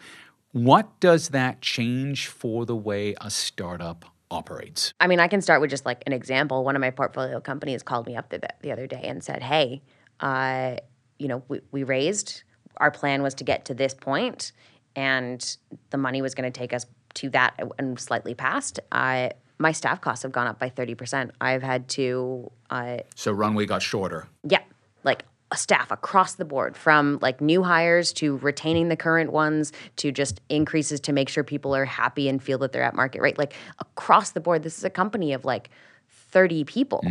[0.51, 4.93] What does that change for the way a startup operates?
[4.99, 6.63] I mean, I can start with just like an example.
[6.63, 9.81] One of my portfolio companies called me up the, the other day and said, "Hey,
[10.19, 10.77] uh,
[11.19, 12.43] you know, we, we raised.
[12.77, 14.51] Our plan was to get to this point,
[14.95, 15.57] and
[15.89, 18.79] the money was going to take us to that and slightly past.
[18.91, 21.31] I my staff costs have gone up by thirty percent.
[21.41, 24.27] I've had to, uh, So, runway got shorter.
[24.43, 24.61] yeah,
[25.03, 29.71] like a staff across the board from like new hires to retaining the current ones
[29.95, 33.21] to just increases to make sure people are happy and feel that they're at market
[33.21, 33.37] rate.
[33.37, 35.69] Like across the board this is a company of like
[36.09, 37.01] 30 people.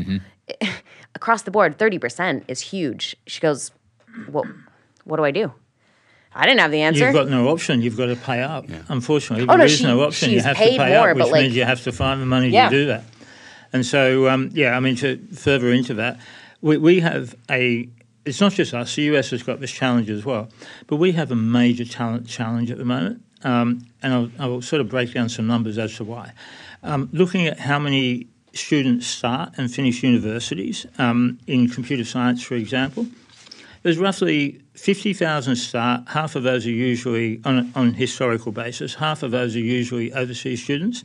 [1.15, 3.17] Across the board 30% is huge.
[3.27, 3.71] She goes
[4.29, 4.47] what
[5.05, 5.53] what do i do
[6.37, 7.81] i didn't have the answer You've got no option.
[7.83, 8.67] You've got to pay up.
[8.89, 10.31] Unfortunately, Oh, no, there is she- no option.
[10.31, 12.27] You she's have to pay more, up, which like- means you have to find the
[12.27, 12.69] money Yeah.
[12.69, 13.05] to do that.
[13.73, 16.19] And so, um, yeah, I mean, to further into that,
[16.61, 17.89] we, we have a.
[18.25, 18.95] It's not just us.
[18.97, 20.49] The US has got this challenge as well,
[20.89, 23.23] but we have a major talent challenge at the moment.
[23.45, 26.33] Um, and I'll, I'll sort of break down some numbers as to why.
[26.83, 32.55] Um, looking at how many students start and finish universities um, in computer science, for
[32.55, 33.07] example,
[33.87, 36.09] there's roughly 50,000 start.
[36.09, 40.13] Half of those are usually, on a on historical basis, half of those are usually
[40.13, 41.05] overseas students.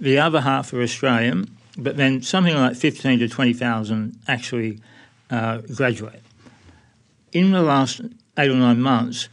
[0.00, 4.80] The other half are Australian, but then something like 15 to 20,000 actually
[5.30, 6.20] uh, graduate.
[7.30, 8.00] In the last
[8.36, 9.28] eight or nine months,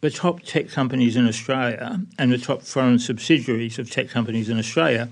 [0.00, 4.58] the top tech companies in Australia and the top foreign subsidiaries of tech companies in
[4.58, 5.10] Australia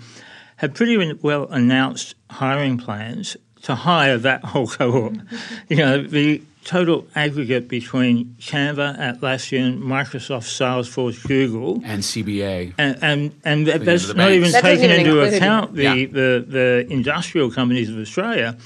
[0.57, 5.17] have pretty well announced hiring plans to hire that whole cohort.
[5.69, 12.75] you know, the total aggregate between Canva, Atlassian, Microsoft, Salesforce, Google, And CBA.
[12.79, 14.35] and and, and that, that's not banks.
[14.37, 15.95] even That doesn't taken even into include- account the, Yeah.
[15.95, 18.57] the, the industrial companies of Australia.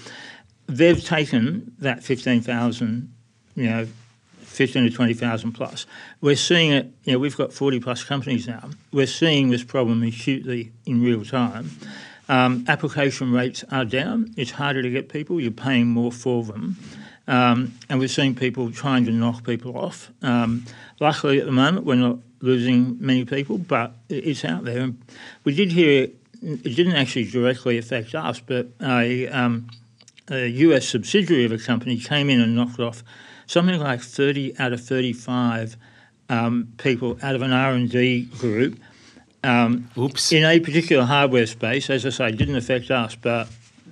[0.66, 3.12] They've taken that fifteen thousand,
[3.54, 3.86] you know,
[4.40, 5.84] fifteen to twenty thousand plus.
[6.20, 6.90] We're seeing it.
[7.04, 8.70] You know, we've got forty plus companies now.
[8.90, 11.70] We're seeing this problem acutely in real time.
[12.30, 14.32] Um, application rates are down.
[14.38, 15.38] It's harder to get people.
[15.38, 16.78] You're paying more for them.
[17.26, 20.10] Um, and we're seeing people trying to knock people off.
[20.22, 20.66] Um,
[21.00, 24.82] luckily, at the moment, we're not losing many people, but it's out there.
[24.82, 25.02] And
[25.44, 26.08] we did hear
[26.44, 29.68] it didn't actually directly affect us, but a, um,
[30.30, 33.02] a US subsidiary of a company came in and knocked off
[33.46, 35.76] something like 30 out of 35
[36.28, 38.78] um, people out of an R&D group
[39.44, 40.32] Oops.
[40.32, 41.90] in a particular hardware space.
[41.90, 43.48] As I say, didn't affect us, but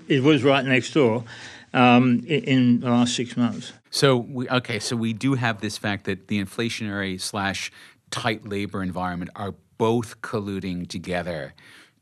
[0.08, 1.24] it was right next door
[1.72, 3.72] um, in, in the last six months.
[3.90, 4.78] So we okay.
[4.78, 7.70] So we do have this fact that the inflationary slash
[8.10, 11.54] tight labor environment are both colluding together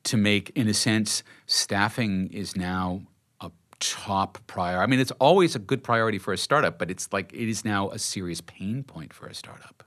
[0.04, 3.02] to make, in a sense, staffing is now
[3.40, 4.82] a top priority.
[4.82, 7.64] I mean, it's always a good priority for a startup, but it's like it is
[7.64, 9.82] now a serious pain point for a startup.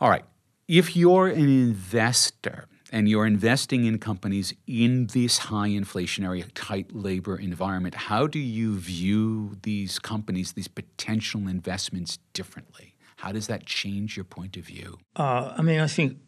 [0.00, 0.24] All right.
[0.68, 7.36] If you're an investor and you're investing in companies in this high inflationary, tight labor
[7.36, 12.94] environment, how do you view these companies, these potential investments differently?
[13.16, 14.98] How does that change your point of view?
[15.16, 16.18] Uh, I mean, I think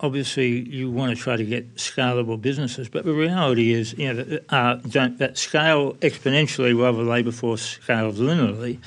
[0.00, 4.22] obviously you want to try to get scalable businesses, but the reality is, you know,
[4.22, 8.78] that, uh, don't, that scale exponentially while the labour force scales linearly.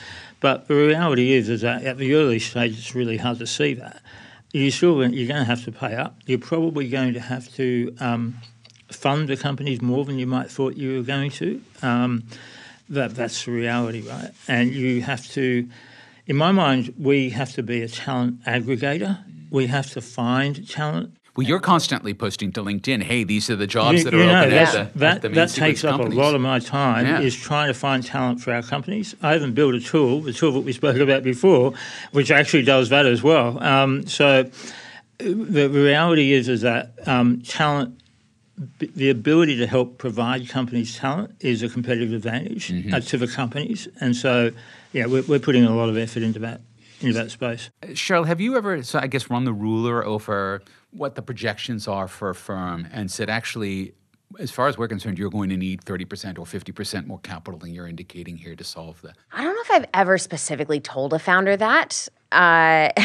[0.41, 3.73] But the reality is, is that at the early stage, it's really hard to see
[3.75, 4.01] that.
[4.55, 6.15] You still you're going to have to pay up.
[6.25, 8.35] You're probably going to have to um,
[8.89, 11.61] fund the companies more than you might thought you were going to.
[11.81, 12.23] Um,
[12.87, 14.31] that that's the reality, right?
[14.47, 15.67] And you have to,
[16.25, 19.21] in my mind, we have to be a talent aggregator.
[19.51, 21.17] We have to find talent.
[21.35, 24.25] Well, you're constantly posting to LinkedIn, hey, these are the jobs You, that you are
[24.25, 26.17] know, open at the, that at the that takes up companies.
[26.17, 27.05] a lot of my time.
[27.05, 27.19] Yeah.
[27.19, 29.15] Is trying to find talent for our companies.
[29.21, 31.73] I even built a tool, the tool that we spoke about before,
[32.11, 33.61] which actually does that as well.
[33.61, 34.49] Um, so
[35.17, 37.99] the reality is is that um, talent
[38.77, 42.93] the ability to help provide companies talent is a competitive advantage mm-hmm.
[42.93, 44.51] uh, to the companies, and so
[44.93, 46.61] yeah, we're, we're putting a lot of effort into that
[47.01, 47.69] into that space.
[47.83, 50.61] Uh, Cheryl, have you ever, so I guess, run the ruler over
[50.95, 53.93] what the projections are for a firm and said, actually,
[54.39, 57.73] as far as we're concerned, you're going to need 30% or 50% more capital than
[57.73, 59.15] you're indicating here to solve that?
[59.31, 62.07] I don't know if I've ever specifically told a founder that.
[62.31, 62.89] Uh,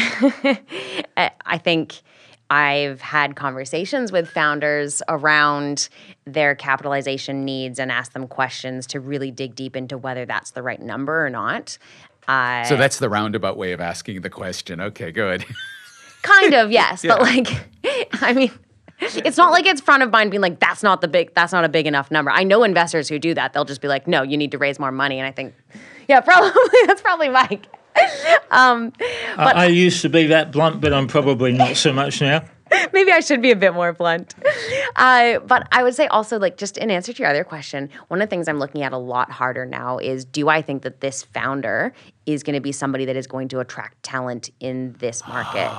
[1.45, 2.01] I think
[2.49, 5.89] I've had conversations with founders around
[6.25, 10.61] their capitalization needs and asked them questions to really dig deep into whether that's the
[10.61, 11.77] right number or not.
[12.27, 14.81] Uh, so that's the roundabout way of asking the question.
[14.81, 15.45] Okay, good.
[16.21, 17.03] kind of, yes.
[17.03, 17.15] yeah.
[17.15, 17.47] But like,
[18.21, 18.51] I mean,
[19.01, 21.63] it's not like it's front of mind being like, that's not the big, that's not
[21.63, 22.31] a big enough number.
[22.31, 23.53] I know investors who do that.
[23.53, 25.19] They'll just be like, no, you need to raise more money.
[25.19, 25.53] And I think,
[26.07, 26.51] yeah, probably,
[26.85, 27.67] that's probably Mike.
[28.51, 28.93] um,
[29.35, 32.45] but, I, I used to be that blunt, but I'm probably not so much now.
[32.93, 34.35] Maybe I should be a bit more blunt.
[34.95, 38.21] Uh, but I would say also, like, just in answer to your other question, one
[38.21, 41.01] of the things I'm looking at a lot harder now is do I think that
[41.01, 41.93] this founder
[42.25, 45.71] is going to be somebody that is going to attract talent in this market?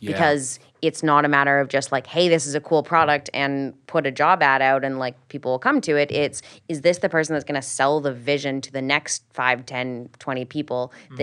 [0.00, 0.12] yeah.
[0.12, 3.74] Because it's not a matter of just like, hey, this is a cool product and
[3.86, 6.10] put a job ad out and like people will come to it.
[6.10, 9.66] It's, is this the person that's going to sell the vision to the next 5,
[9.66, 11.16] 10, 20 people mm.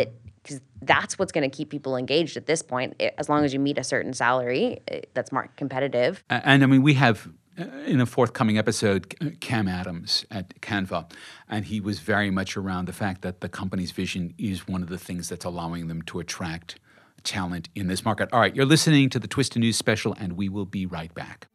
[0.48, 2.96] Because that's what's going to keep people engaged at this point.
[3.00, 6.24] Eh, as long as you meet a certain salary eh, that's more competitive.
[6.30, 7.30] And, I mean, we have
[7.60, 11.12] uh, in a forthcoming episode Cam Adams at Canva,
[11.50, 14.90] and he was very much around the fact that the company's vision is one of
[14.90, 16.80] the things that's allowing them to attract
[17.24, 18.30] talent in this market.
[18.32, 21.48] All right, you're listening to the Twista News special, and we will be right back.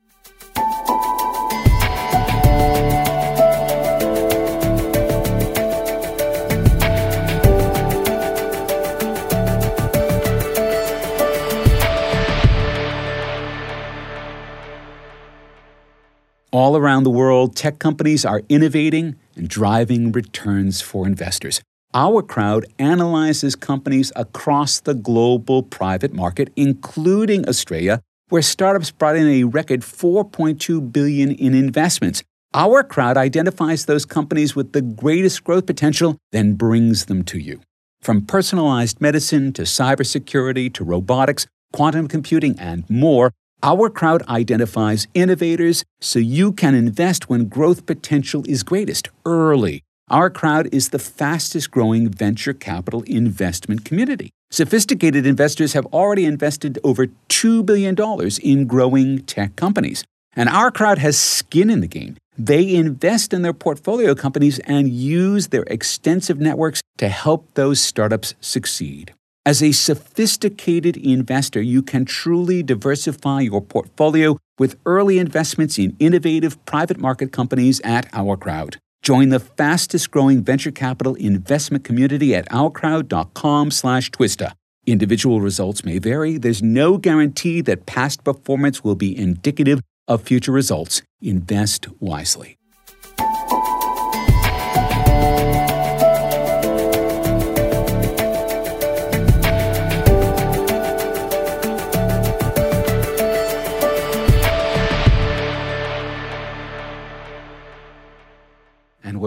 [16.52, 21.62] All around the world, tech companies are innovating and driving returns for investors.
[21.94, 29.26] Our crowd analyzes companies across the global private market, including Australia, where startups brought in
[29.28, 32.22] a record 4.2 billion in investments.
[32.52, 37.62] Our crowd identifies those companies with the greatest growth potential, then brings them to you.
[38.02, 43.32] From personalized medicine to cybersecurity to robotics, quantum computing, and more,
[43.62, 49.82] our crowd identifies innovators so you can invest when growth potential is greatest early.
[50.08, 54.30] Our crowd is the fastest growing venture capital investment community.
[54.50, 57.96] Sophisticated investors have already invested over $2 billion
[58.42, 60.04] in growing tech companies.
[60.34, 62.16] And our crowd has skin in the game.
[62.36, 68.34] They invest in their portfolio companies and use their extensive networks to help those startups
[68.40, 69.14] succeed.
[69.44, 76.64] As a sophisticated investor, you can truly diversify your portfolio with early investments in innovative
[76.64, 78.76] private market companies at Our Crowd.
[79.02, 84.52] Join the fastest growing venture capital investment community at ourcrowd.com slash twista.
[84.86, 86.38] Individual results may vary.
[86.38, 91.02] There's no guarantee that past performance will be indicative of future results.
[91.20, 92.58] Invest wisely.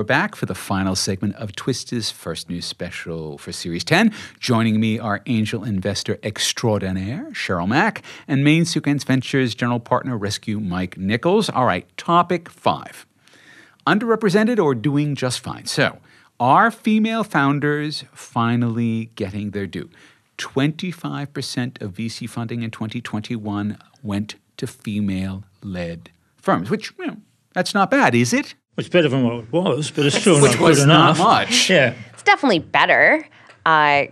[0.06, 4.14] Back for the final segment of Twista's first news special for Series 10.
[4.40, 10.60] Joining me are angel investor extraordinaire Cheryl Mok and Main Sequence Ventures general partner Rescue
[10.60, 11.50] Mike Nichols.
[11.50, 13.08] All right, topic five
[13.88, 15.66] underrepresented or doing just fine.
[15.66, 15.98] So,
[16.40, 19.90] are female founders finally getting their due?
[20.38, 27.18] 25% of VC funding in 2021 went to female led firms, which, you know,
[27.54, 28.54] that's not bad, is it?
[28.78, 31.18] It's better than what it was, but it's still Which not was good not enough.
[31.20, 31.70] much.
[31.70, 31.94] Yeah.
[32.14, 33.26] It's definitely better.
[33.66, 34.06] Uh,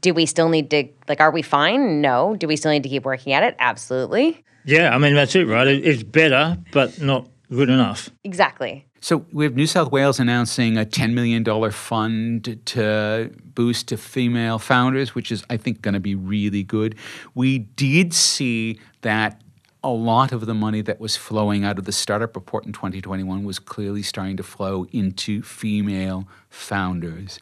[0.00, 2.00] do we still need to, like, are we fine?
[2.00, 2.34] No.
[2.36, 3.54] Do we still need to keep working at it?
[3.58, 4.42] Absolutely.
[4.64, 5.66] Yeah, I mean, that's it, right?
[5.68, 8.10] It's better, but not good enough.
[8.24, 8.86] Exactly.
[9.00, 14.58] So we have New South Wales announcing a $10 million fund to boost to female
[14.60, 16.94] founders, which is, I think, going to be really good.
[17.34, 19.40] We did see that
[19.84, 23.44] a lot of the money that was flowing out of the startup report in 2021
[23.44, 27.40] was clearly starting to flow into female founders.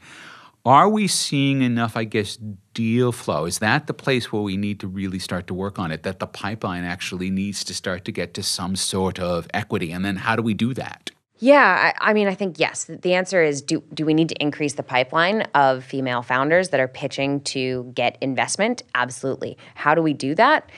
[0.64, 2.38] Are we seeing enough, I guess,
[2.74, 3.46] deal flow?
[3.46, 6.02] Is that the place where we need to really start to work on it?
[6.02, 9.90] That the pipeline actually needs to start to get to some sort of equity?
[9.90, 11.10] And then how do we do that?
[11.38, 12.84] Yeah, I, I, mean, I think yes.
[12.84, 16.80] The answer is do do we need to increase the pipeline of female founders that
[16.80, 18.82] are pitching to get investment?
[18.94, 19.56] Absolutely.
[19.74, 20.68] How do we do that?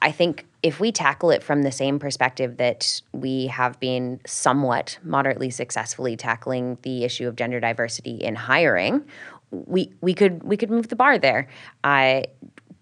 [0.00, 4.98] I think if we tackle it from the same perspective that we have been somewhat
[5.02, 9.04] moderately successfully tackling the issue of gender diversity in hiring,
[9.50, 11.48] we we could we could move the bar there.
[11.84, 12.22] Uh,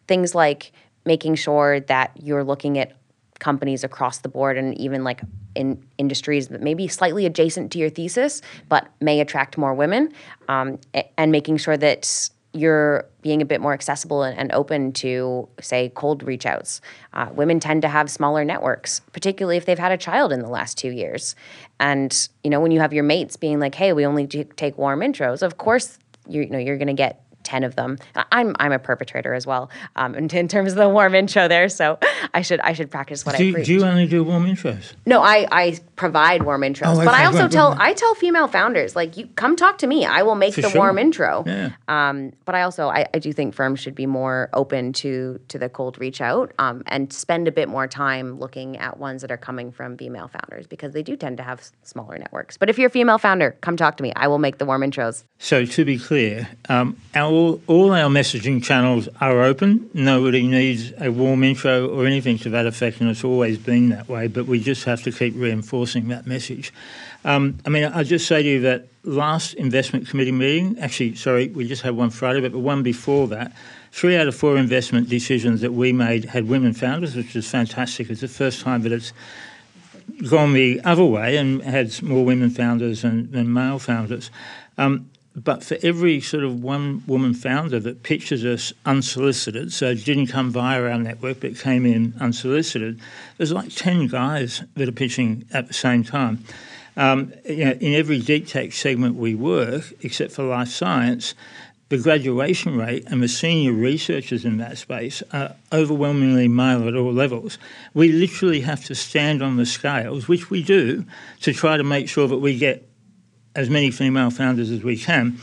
[0.06, 0.72] things like
[1.06, 2.92] making sure that you're looking at
[3.38, 5.22] companies across the board and even like
[5.54, 10.12] in industries that may be slightly adjacent to your thesis but may attract more women
[10.48, 10.78] um,
[11.16, 15.90] and making sure that you're being a bit more accessible and, and open to say
[15.94, 16.80] cold reach outs.
[17.12, 20.48] Uh, women tend to have smaller networks particularly if they've had a child in the
[20.48, 21.34] last two years.
[21.78, 25.00] And you know when you have your mates being like hey we only take warm
[25.00, 25.98] intros of course
[26.28, 27.98] you, you know you're going to get 10 of them.
[28.30, 31.68] I'm I'm a perpetrator as well um, in, in, terms of the warm intro there.
[31.68, 31.98] So
[32.32, 33.66] I should I should practice what do, I preach.
[33.66, 34.92] Do you only do warm intros?
[35.04, 36.86] No, I, I provide warm intros.
[36.86, 37.80] Oh, okay, but I also right, tell right.
[37.80, 40.06] I tell female founders, like you come talk to me.
[40.06, 40.80] I will make For the sure.
[40.80, 41.42] warm intro.
[41.44, 41.72] Yeah.
[41.88, 45.58] Um, but I also I, I, do think firms should be more open to to
[45.58, 49.32] the cold reach out um, and spend a bit more time looking at ones that
[49.32, 52.56] are coming from female founders because they do tend to have smaller networks.
[52.56, 54.12] But if you're a female founder, come talk to me.
[54.14, 55.24] I will make the warm intros.
[55.38, 59.88] So to be clear, um, our, all our messaging channels are open.
[59.94, 64.08] Nobody needs a warm intro or anything to that effect, and it's always been that
[64.08, 64.26] way.
[64.26, 66.72] But we just have to keep reinforcing that message.
[67.24, 71.48] Um, I mean, I'll just say to you that last investment committee meeting, actually, sorry,
[71.48, 73.52] we just had one Friday, but the one before that,
[73.92, 78.10] three out of four investment decisions that we made had women founders, which is fantastic.
[78.10, 79.12] It's the first time that it's
[80.28, 84.30] gone the other way and had more women founders than, than male founders.
[84.78, 85.10] Um,
[85.42, 90.26] but for every sort of one woman founder that pitches us unsolicited, so it didn't
[90.26, 93.00] come via our network but came in unsolicited,
[93.36, 96.44] there's like 10 guys that are pitching at the same time.
[96.96, 101.34] Um, you know, in every deep tech segment we work, except for life science,
[101.88, 107.12] the graduation rate and the senior researchers in that space are overwhelmingly male at all
[107.12, 107.58] levels.
[107.94, 111.04] We literally have to stand on the scales, which we do,
[111.40, 112.89] to try to make sure that we get
[113.60, 115.38] as many female founders as we can.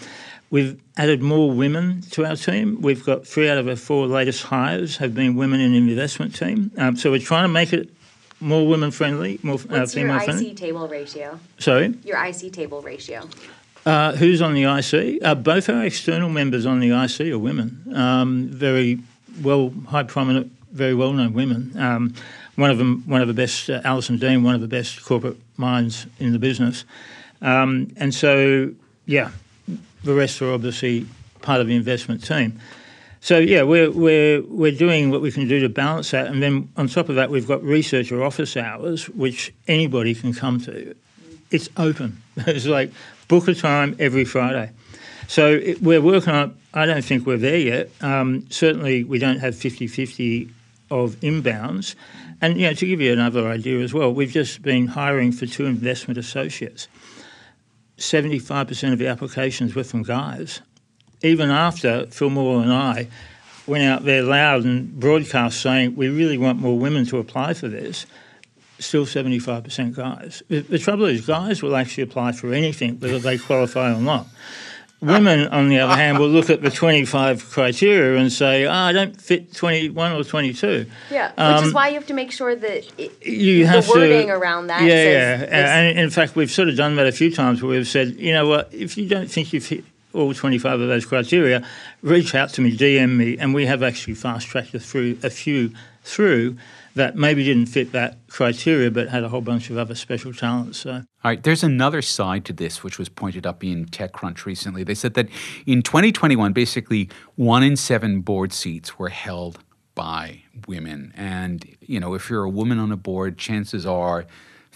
[0.50, 2.82] We've added more women to our team.
[2.82, 6.36] We've got three out of our four latest hires have been women in the investment
[6.36, 6.72] team.
[6.78, 7.90] Um, so we're trying to make it
[8.40, 10.54] more women friendly, more uh, What's female your IC friendly.
[10.56, 11.40] table ratio?
[11.60, 11.94] Sorry?
[12.04, 13.30] Your IC table ratio.
[13.86, 15.24] Uh, who's on the IC?
[15.24, 17.84] Uh, both our external members on the IC are women.
[17.94, 19.00] Um, very
[19.42, 21.72] well, high prominent, very well known women.
[21.78, 22.14] Um,
[22.56, 25.38] one of them, one of the best, uh, Alison Deans, one of the best corporate
[25.58, 26.86] minds in the business.
[27.42, 28.72] Um, and so,
[29.06, 29.32] yeah,
[30.04, 31.06] the rest are obviously
[31.42, 32.60] part of the investment team.
[33.22, 36.70] So yeah, we're we're we're doing what we can do to balance that, and then
[36.78, 40.96] on top of that, we've got researcher office hours, which anybody can come to.
[41.52, 42.22] It's open.
[42.38, 42.92] It's like
[43.28, 44.72] book a time every Friday.
[45.28, 46.58] So it, we're working on.
[46.74, 47.90] I don't think we're there yet.
[48.02, 50.50] Um, certainly, we don't have 50-50
[50.92, 51.96] of inbounds.
[52.40, 55.48] And you know, to give you another idea as well, we've just been hiring for
[55.48, 56.88] two investment associates.
[57.98, 60.62] 75% of the applications were from guys.
[61.24, 63.08] Even after Phil Morle and I
[63.66, 67.68] went out there loud and broadcast saying we really want more women to apply for
[67.68, 68.06] this,
[68.80, 70.44] still 75% guys.
[70.48, 74.28] The, the trouble is, guys will actually apply for anything, whether they qualify or not.
[75.00, 78.94] Women, on the other hand, will look at the 25 criteria and say, oh, I
[78.94, 80.88] don't fit 21 or 22.
[81.12, 83.92] Yeah, um, which is why you have to make sure that it, you have the
[83.92, 84.82] wording to, around that.
[84.82, 85.78] Yeah, says, yeah.
[85.78, 88.34] And in fact, we've sort of done that a few times where we've said, you
[88.34, 89.84] know what, if you don't think you fit
[90.14, 91.64] all 25 of those criteria,
[92.02, 95.30] reach out to me, DM me, and we have actually fast tracked a, through, a
[95.30, 95.72] few
[96.04, 96.58] through
[96.98, 100.80] that maybe didn't fit that criteria but had a whole bunch of other special talents.
[100.80, 100.92] So.
[100.92, 104.84] All right, there's another side to this which was pointed up in TechCrunch recently.
[104.84, 105.30] They said that
[105.66, 109.60] in 2021, basically one in seven board seats were held
[109.96, 111.12] by women.
[111.16, 114.26] And, you know, if you're a woman on a board, chances are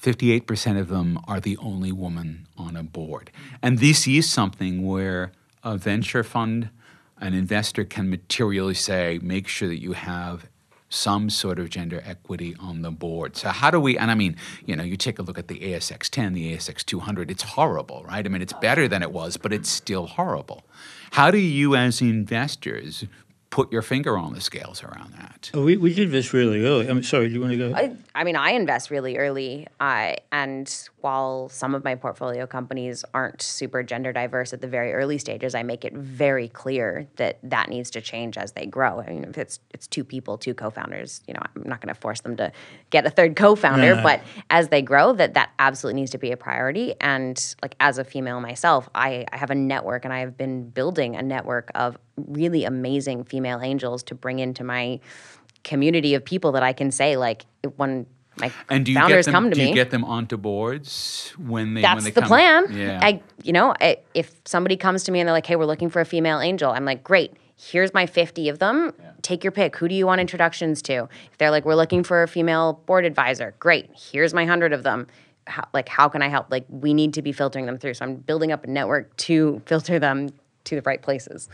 [0.01, 3.31] 58% of them are the only woman on a board.
[3.61, 5.31] And this is something where
[5.63, 6.71] a venture fund,
[7.19, 10.47] an investor can materially say, make sure that you have
[10.91, 13.37] some sort of gender equity on the board.
[13.37, 13.97] So how do we?
[13.97, 14.35] And I mean,
[14.65, 17.31] you know, you take a look at the ASX 10, the ASX 200.
[17.31, 18.25] It's horrible, right?
[18.25, 20.63] I mean, it's better than it was, but it's still horrible.
[21.11, 23.05] How do you, as investors,
[23.51, 25.51] put your finger on the scales around that.
[25.53, 26.87] Oh, we, we did this really early.
[26.87, 27.73] I'm sorry, do you want to go?
[27.75, 29.67] I, I mean, I invest really early.
[29.79, 34.93] I and while some of my portfolio companies aren't super gender diverse at the very
[34.93, 39.01] early stages, I make it very clear that that needs to change as they grow.
[39.01, 41.99] I mean, if it's it's two people, two co-founders, you know, I'm not going to
[41.99, 42.53] force them to
[42.89, 44.03] get a third co-founder, No.
[44.03, 46.95] but as they grow, that that absolutely needs to be a priority.
[47.01, 50.69] And like as a female myself, I, I have a network, and I have been
[50.69, 54.99] building a network of really amazing female angels to bring into my
[55.63, 57.45] community of people that I can say like
[57.77, 58.05] when
[58.37, 59.33] my And do you founders them?
[59.33, 59.69] come to do me.
[59.69, 61.81] you get them onto boards when they?
[61.81, 62.27] that's when they the come?
[62.27, 62.65] plan.
[62.73, 62.99] Yeah.
[63.01, 65.89] I, you know, I, if somebody comes to me and they're like, "Hey, we're looking
[65.89, 68.93] for a female angel," I'm like, "Great, here's my 50 of them.
[69.21, 69.75] Take your pick.
[69.75, 73.03] Who do you want introductions to?" If they're like, "We're looking for a female board
[73.05, 73.89] advisor," great.
[73.93, 75.07] Here's my hundred of them.
[75.47, 76.47] How, like, how can I help?
[76.49, 77.95] Like, we need to be filtering them through.
[77.95, 80.29] So I'm building up a network to filter them
[80.63, 81.49] to the right places.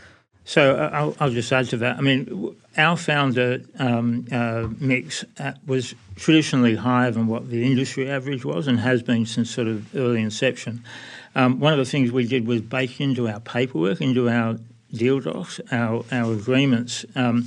[0.48, 1.98] So uh, I'll, I'll just add to that.
[1.98, 8.10] I mean, our founder um, uh, mix uh, was traditionally higher than what the industry
[8.10, 10.82] average was and has been since sort of early inception.
[11.34, 14.56] Um, one of the things we did was bake into our paperwork, into our
[14.90, 17.46] deal docs, our, our agreements, um,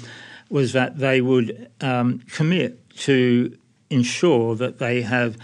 [0.52, 3.58] was that they would um, commit to
[3.90, 5.38] ensure that they have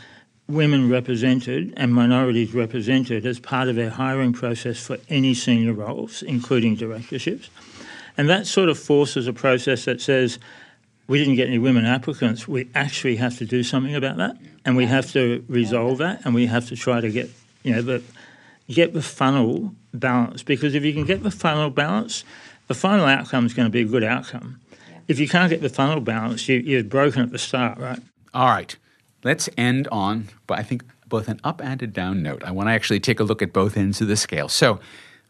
[0.48, 6.24] women represented and minorities represented as part of their hiring process for any senior roles,
[6.24, 7.50] including directorships.
[8.18, 10.40] And that sort of forces a process that says,
[11.08, 12.48] we didn't get any women applicants.
[12.48, 16.34] We actually have to do something about that, and we have to resolve that, and
[16.34, 17.30] we have to try to get,
[17.64, 18.04] you know, the
[18.70, 20.44] get the funnel balance.
[20.44, 22.26] Because if you can get the funnel balance,
[22.68, 24.60] the final outcome is going to be a good outcome.
[25.08, 28.00] If you can't get the funnel balance, you, you're broken at the start, right?
[28.34, 28.76] All right.
[29.28, 32.44] Let's end on, but I think both an up and a down note.
[32.46, 34.48] I want to actually take a look at both ends of the scale.
[34.48, 34.80] So,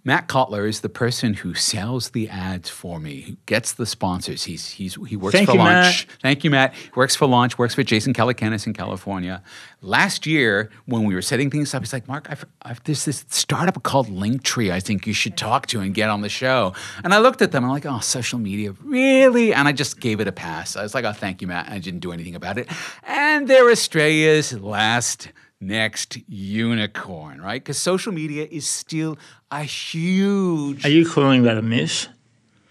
[0.07, 4.45] Matt Kotler is the person who sells the ads for me, who gets the sponsors.
[4.45, 6.07] He's he's he works Thank for you, Launch.
[6.07, 6.17] Matt.
[6.21, 6.73] Thank you, Matt.
[6.75, 7.57] He works for Launch.
[7.57, 9.43] Works for Jason Calacanis in California.
[9.81, 13.25] Last year, when we were setting things up, he's like, "Mark, I've, I've, there's this
[13.27, 14.71] startup called Linktree.
[14.71, 16.71] I think you should talk to and get on the show."
[17.03, 17.65] And I looked at them.
[17.65, 20.77] I'm like, "Oh, social media, really?" And I just gave it a pass.
[20.77, 22.69] I was like, "Oh, thank you, Matt." I didn't do anything about it.
[23.03, 27.63] And they're Australia's last next unicorn, right?
[27.63, 29.17] Because social media is still
[29.51, 30.85] a huge.
[30.85, 32.07] Are you calling that a miss?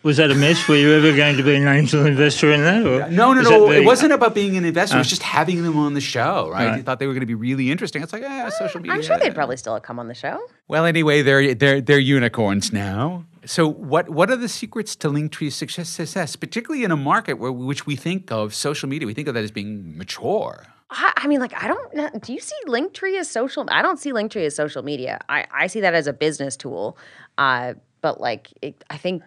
[0.03, 0.69] Was that a miss?
[0.69, 2.87] Were you ever going to be an angel investor in that?
[2.87, 3.69] Or No, no, no.
[3.69, 4.97] that It wasn't about being an investor.
[4.97, 6.67] it was just having them on the show, right?
[6.67, 6.77] Right.
[6.77, 8.03] They thought they were going to be really interesting.
[8.05, 8.95] It's like, ah, social media.
[8.95, 10.39] I'm sure they'd probably still come on the show.
[10.69, 13.25] Well, anyway, they're they're they're unicorns now.
[13.45, 17.51] So, what what are the secrets to Linktree's success, success, particularly in a market where
[17.51, 20.67] which we think of social media, we think of that as being mature.
[20.91, 22.11] I, I mean, like, I don't know.
[22.21, 23.65] Do you see Linktree as social?
[23.69, 25.19] I don't see Linktree as social media.
[25.29, 26.97] I, I see that as a business tool.
[27.39, 29.23] Uh, but like, it, I think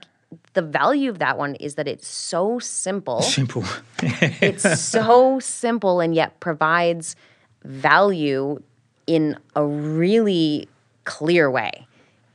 [0.53, 3.21] the value of that one is that it's so simple.
[3.21, 3.65] simple?
[4.01, 7.15] it's so simple and yet provides
[7.63, 8.61] value
[9.07, 10.69] in a really
[11.03, 11.87] clear way.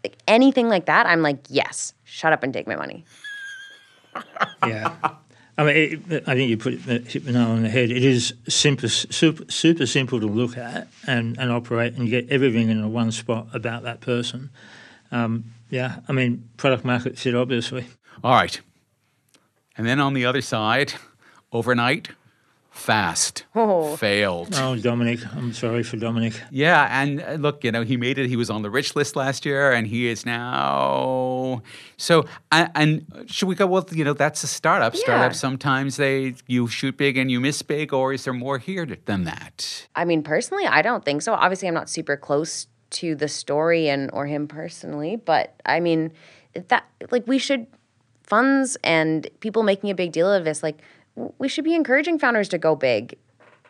[0.03, 3.05] Like anything like that, I'm like, yes, shut up and take my money.
[4.67, 4.95] yeah.
[5.57, 7.91] I mean, it, I think you put it, hit the nail on the head.
[7.91, 12.71] It is simple, super, super simple to look at and, and operate and get everything
[12.71, 14.51] in one spot about that person.
[15.13, 17.87] Um, yeah, I mean, product market fit, obviously.
[18.25, 18.61] All right,
[19.77, 20.95] and then on the other side,
[21.53, 22.09] overnight,
[22.75, 23.97] fast, Oh.
[23.97, 24.49] failed.
[24.55, 26.35] Oh, Dominic, I'm sorry for Dominic.
[26.51, 28.29] Yeah, and uh, look, you know, he made it.
[28.29, 31.63] He was on the rich list last year, and he is now.
[31.97, 33.67] So, and, and should we go?
[33.67, 34.95] Well, you know, that's a startup.
[34.95, 35.01] Yeah.
[35.01, 38.85] Startups sometimes they you shoot big and you miss big, or is there more here
[38.87, 39.87] to- than that?
[39.95, 41.33] I mean, personally, I don't think so.
[41.35, 46.13] Obviously, I'm not super close to the story and or him personally, but I mean,
[46.69, 47.67] that like we should
[48.25, 50.85] funds and people making a big deal of this, like w-
[51.17, 53.17] we should be encouraging founders to go big.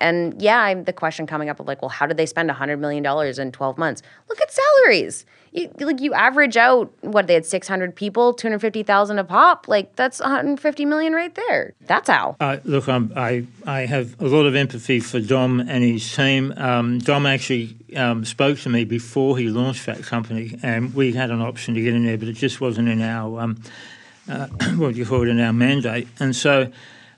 [0.01, 2.79] And yeah, I'm the question coming up of like, well, how did they spend $100
[2.79, 3.05] million
[3.41, 4.03] in 12 months?
[4.29, 5.25] Look at salaries.
[5.53, 9.69] You, like you average out what they had 600 people, 250,000 a pop.
[9.69, 11.75] Like that's 150 million right there.
[11.83, 12.35] That's how.
[12.41, 16.53] Uh, look, I'm, I I have a lot of empathy for Dom and his team.
[16.57, 21.31] Um, Dom actually um, spoke to me before he launched that company, and we had
[21.31, 23.63] an option to get in there, but it just wasn't in our um,
[24.29, 26.09] uh, what do you call it in our mandate.
[26.19, 26.73] And so,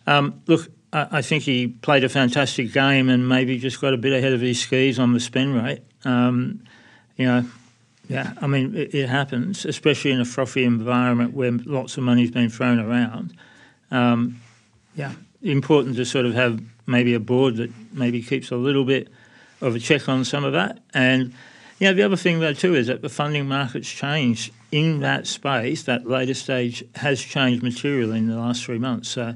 [0.07, 3.97] um, look, I, I think he played a fantastic game, and maybe just got a
[3.97, 5.83] bit ahead of his skis on the spin rate.
[6.05, 6.63] Um,
[7.17, 7.45] you know.
[8.09, 12.31] Yeah, I mean, it, it happens, especially in a frothy environment where lots of money's
[12.31, 13.37] been thrown around.
[13.91, 14.41] Um,
[14.95, 19.09] yeah, important to sort of have maybe a board that maybe keeps a little bit
[19.61, 20.79] of a check on some of that.
[20.95, 21.35] And
[21.79, 25.83] Yeah, the other thing though too is that the funding markets changed in that space.
[25.83, 29.11] That later stage has changed materially in the last three months.
[29.11, 29.35] So,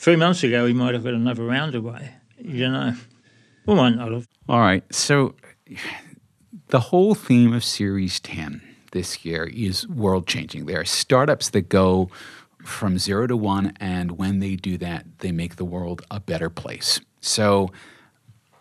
[0.00, 2.14] three months ago, we might have got another round away.
[2.38, 2.94] You know,
[3.66, 4.26] we might not have.
[4.48, 4.82] All right.
[4.92, 5.34] So,
[6.68, 10.64] the whole theme of Series 10 this year is world changing.
[10.64, 12.10] There are startups that go
[12.64, 16.48] from zero to one, and when they do that, they make the world a better
[16.48, 17.00] place.
[17.20, 17.70] So,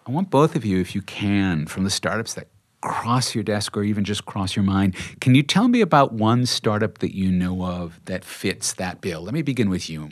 [0.05, 2.47] I want both of you, if you can, from the startups that
[2.81, 6.45] cross your desk or even just cross your mind, can you tell me about one
[6.45, 9.21] startup that you know of that fits that bill?
[9.21, 10.09] Let me begin with you.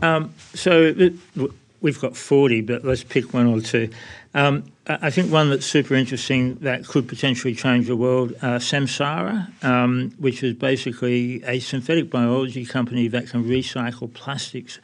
[0.00, 0.94] Um, so,
[1.82, 3.90] we've got 40, but let's pick one or two.
[4.34, 9.62] Um, I think one that's super interesting that could potentially change the world, uh, Samsara,
[9.62, 14.78] um, which is basically a synthetic biology company that can recycle plastics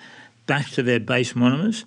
[0.47, 1.85] back to their base monomers,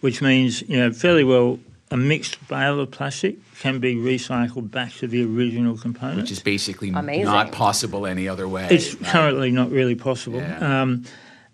[0.00, 1.58] which means, you know, fairly well
[1.90, 6.22] a mixed bale of plastic can be recycled back to the original component.
[6.22, 7.24] Which is basically Amazing.
[7.24, 8.66] not possible any other way.
[8.70, 9.12] It's right?
[9.12, 10.38] currently not really possible.
[10.38, 10.82] Yeah.
[10.82, 11.04] Um,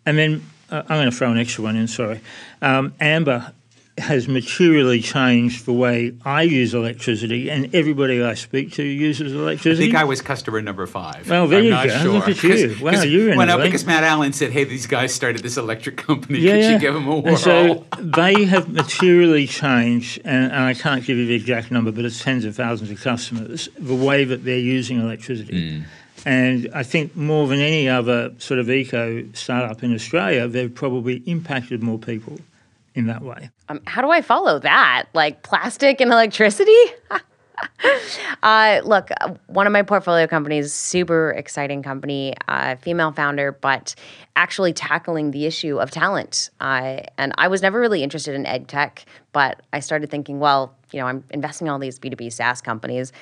[0.06, 2.20] and then I'm going to throw an extra one in, sorry.
[2.62, 3.52] Um, Amber
[3.96, 9.86] has materially changed the way I use electricity, and everybody I speak to uses electricity.
[9.86, 11.28] I think I was customer number five.
[11.28, 11.98] Well, there I'm you not go.
[11.98, 12.12] Sure.
[12.12, 12.68] Look at you.
[12.68, 13.56] 'Cause- Wow, 'cause you're in eh?
[13.64, 16.38] because Matt Allen said, "Hey, these guys started this electric company.
[16.38, 16.70] yeah, Could yeah.
[16.74, 21.04] you give them a whirl?" And so they have materially changed, and, and I can't
[21.04, 24.44] give you the exact number, but it's tens of thousands of customers, the way that
[24.44, 25.82] they're using electricity.
[26.24, 31.16] And I think more than any other sort of eco startup in Australia, they've probably
[31.26, 32.38] impacted more people
[32.94, 33.50] in that way.
[33.68, 35.06] Um, how do I follow that?
[35.14, 36.72] Like plastic and electricity?
[38.42, 39.10] uh, look,
[39.46, 43.94] one of my portfolio companies, super exciting company, uh, female founder, but
[44.36, 46.50] actually tackling the issue of talent.
[46.60, 50.74] Uh, and I was never really interested in ed tech, but I started thinking, well,
[50.92, 53.12] you know, I'm investing in all these B2B SaaS companies.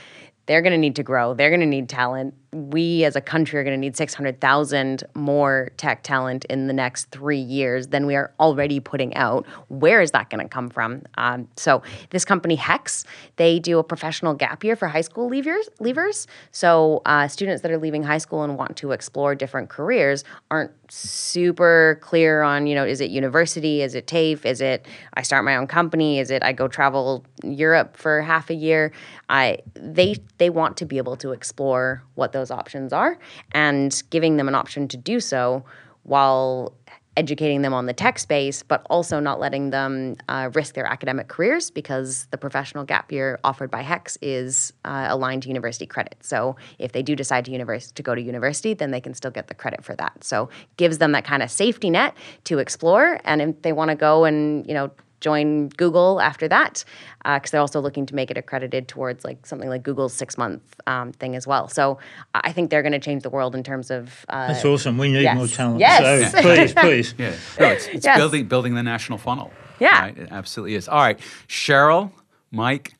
[0.46, 1.34] They're going to need to grow.
[1.34, 2.34] They're going to need talent.
[2.52, 7.10] We as a country are going to need 600,000 more tech talent in the next
[7.10, 9.44] three years than we are already putting out.
[9.68, 11.02] Where is that going to come from?
[11.16, 13.04] Um, so, this company, Hex,
[13.36, 15.64] they do a professional gap year for high school leavers.
[15.80, 16.26] leavers.
[16.52, 20.70] So, uh, students that are leaving high school and want to explore different careers aren't
[20.90, 23.82] super clear on, you know, is it university?
[23.82, 24.46] Is it TAFE?
[24.46, 26.20] Is it I start my own company?
[26.20, 28.92] Is it I go travel Europe for half a year?
[29.28, 33.18] I they they want to be able to explore what those options are
[33.52, 35.64] and giving them an option to do so
[36.04, 36.74] while
[37.16, 41.28] educating them on the tech space, but also not letting them uh, risk their academic
[41.28, 46.16] careers because the professional gap year offered by HEX is uh, aligned to university credit.
[46.20, 49.30] So if they do decide to univers- to go to university, then they can still
[49.30, 50.22] get the credit for that.
[50.22, 52.14] So gives them that kind of safety net
[52.44, 54.90] to explore, and if they want to go and you know
[55.20, 56.84] join Google after that,
[57.24, 60.62] because they're also looking to make it accredited towards like something like Google's six month
[60.86, 61.68] um, thing as well.
[61.68, 61.98] So
[62.34, 64.24] I think they're going to change the world in terms of.
[64.28, 64.98] Uh, That's awesome.
[64.98, 65.36] We need yes.
[65.36, 65.80] more talent.
[65.80, 66.32] Yes.
[66.32, 67.14] So please, please.
[67.18, 68.18] Yeah, no, it's, it's Yes.
[68.18, 69.50] building building the national funnel.
[69.78, 70.00] Yeah.
[70.00, 70.16] right?
[70.16, 70.88] it absolutely is.
[70.88, 72.10] All right, Cheryl,
[72.50, 72.94] Mike,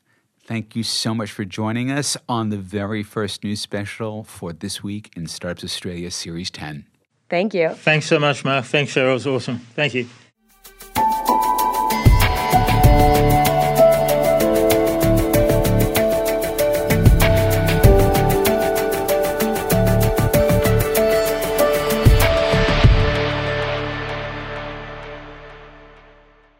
[0.45, 4.83] thank you so much for joining us on the very first news special for this
[4.83, 6.85] week in Startups Australia Series Ten.
[7.29, 7.69] thank you.
[7.69, 8.65] Thanks so much, Mark.
[8.65, 9.09] Thanks, Cheryl.
[9.11, 9.59] It was awesome.
[9.75, 10.07] Thank you.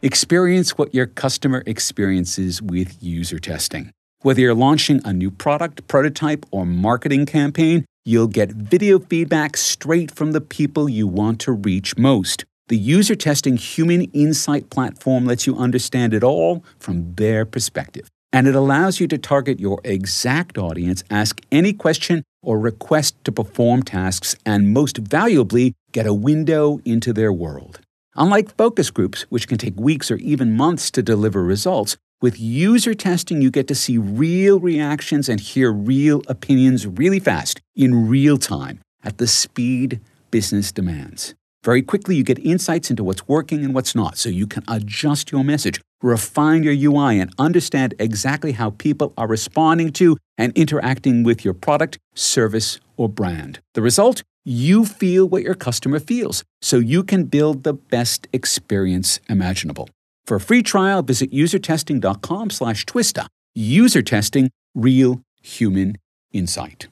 [0.07, 3.91] Experience what your customer experiences with user testing.
[4.21, 10.09] Whether you're launching a new product, prototype, or marketing campaign, you'll get video feedback straight
[10.11, 12.45] from the people you want to reach most.
[12.69, 18.09] The user testing human insight platform lets you understand it all from their perspective.
[18.33, 23.31] And it allows you to target your exact audience, ask any question, or request to
[23.31, 27.79] perform tasks, and most valuably, get a window into their world.
[28.15, 32.93] Unlike focus groups, which can take weeks or even months to deliver results, with user
[32.93, 38.37] testing, you get to see real reactions and hear real opinions really fast, in real
[38.37, 40.01] time, at the speed
[40.31, 41.33] business demands.
[41.67, 45.33] Very quickly, you get insights into what's working and what's not, so you can adjust
[45.33, 51.23] your message, refine your UI, and understand exactly how people are responding to and interacting
[51.23, 53.59] with your product, service, or brand.
[53.73, 54.23] The result?
[54.45, 59.89] You feel what your customer feels, so you can build the best experience imaginable.
[60.25, 63.27] For a free trial, visit usertesting.com slash twista.
[63.55, 65.97] User testing, real human
[66.31, 66.87] insight.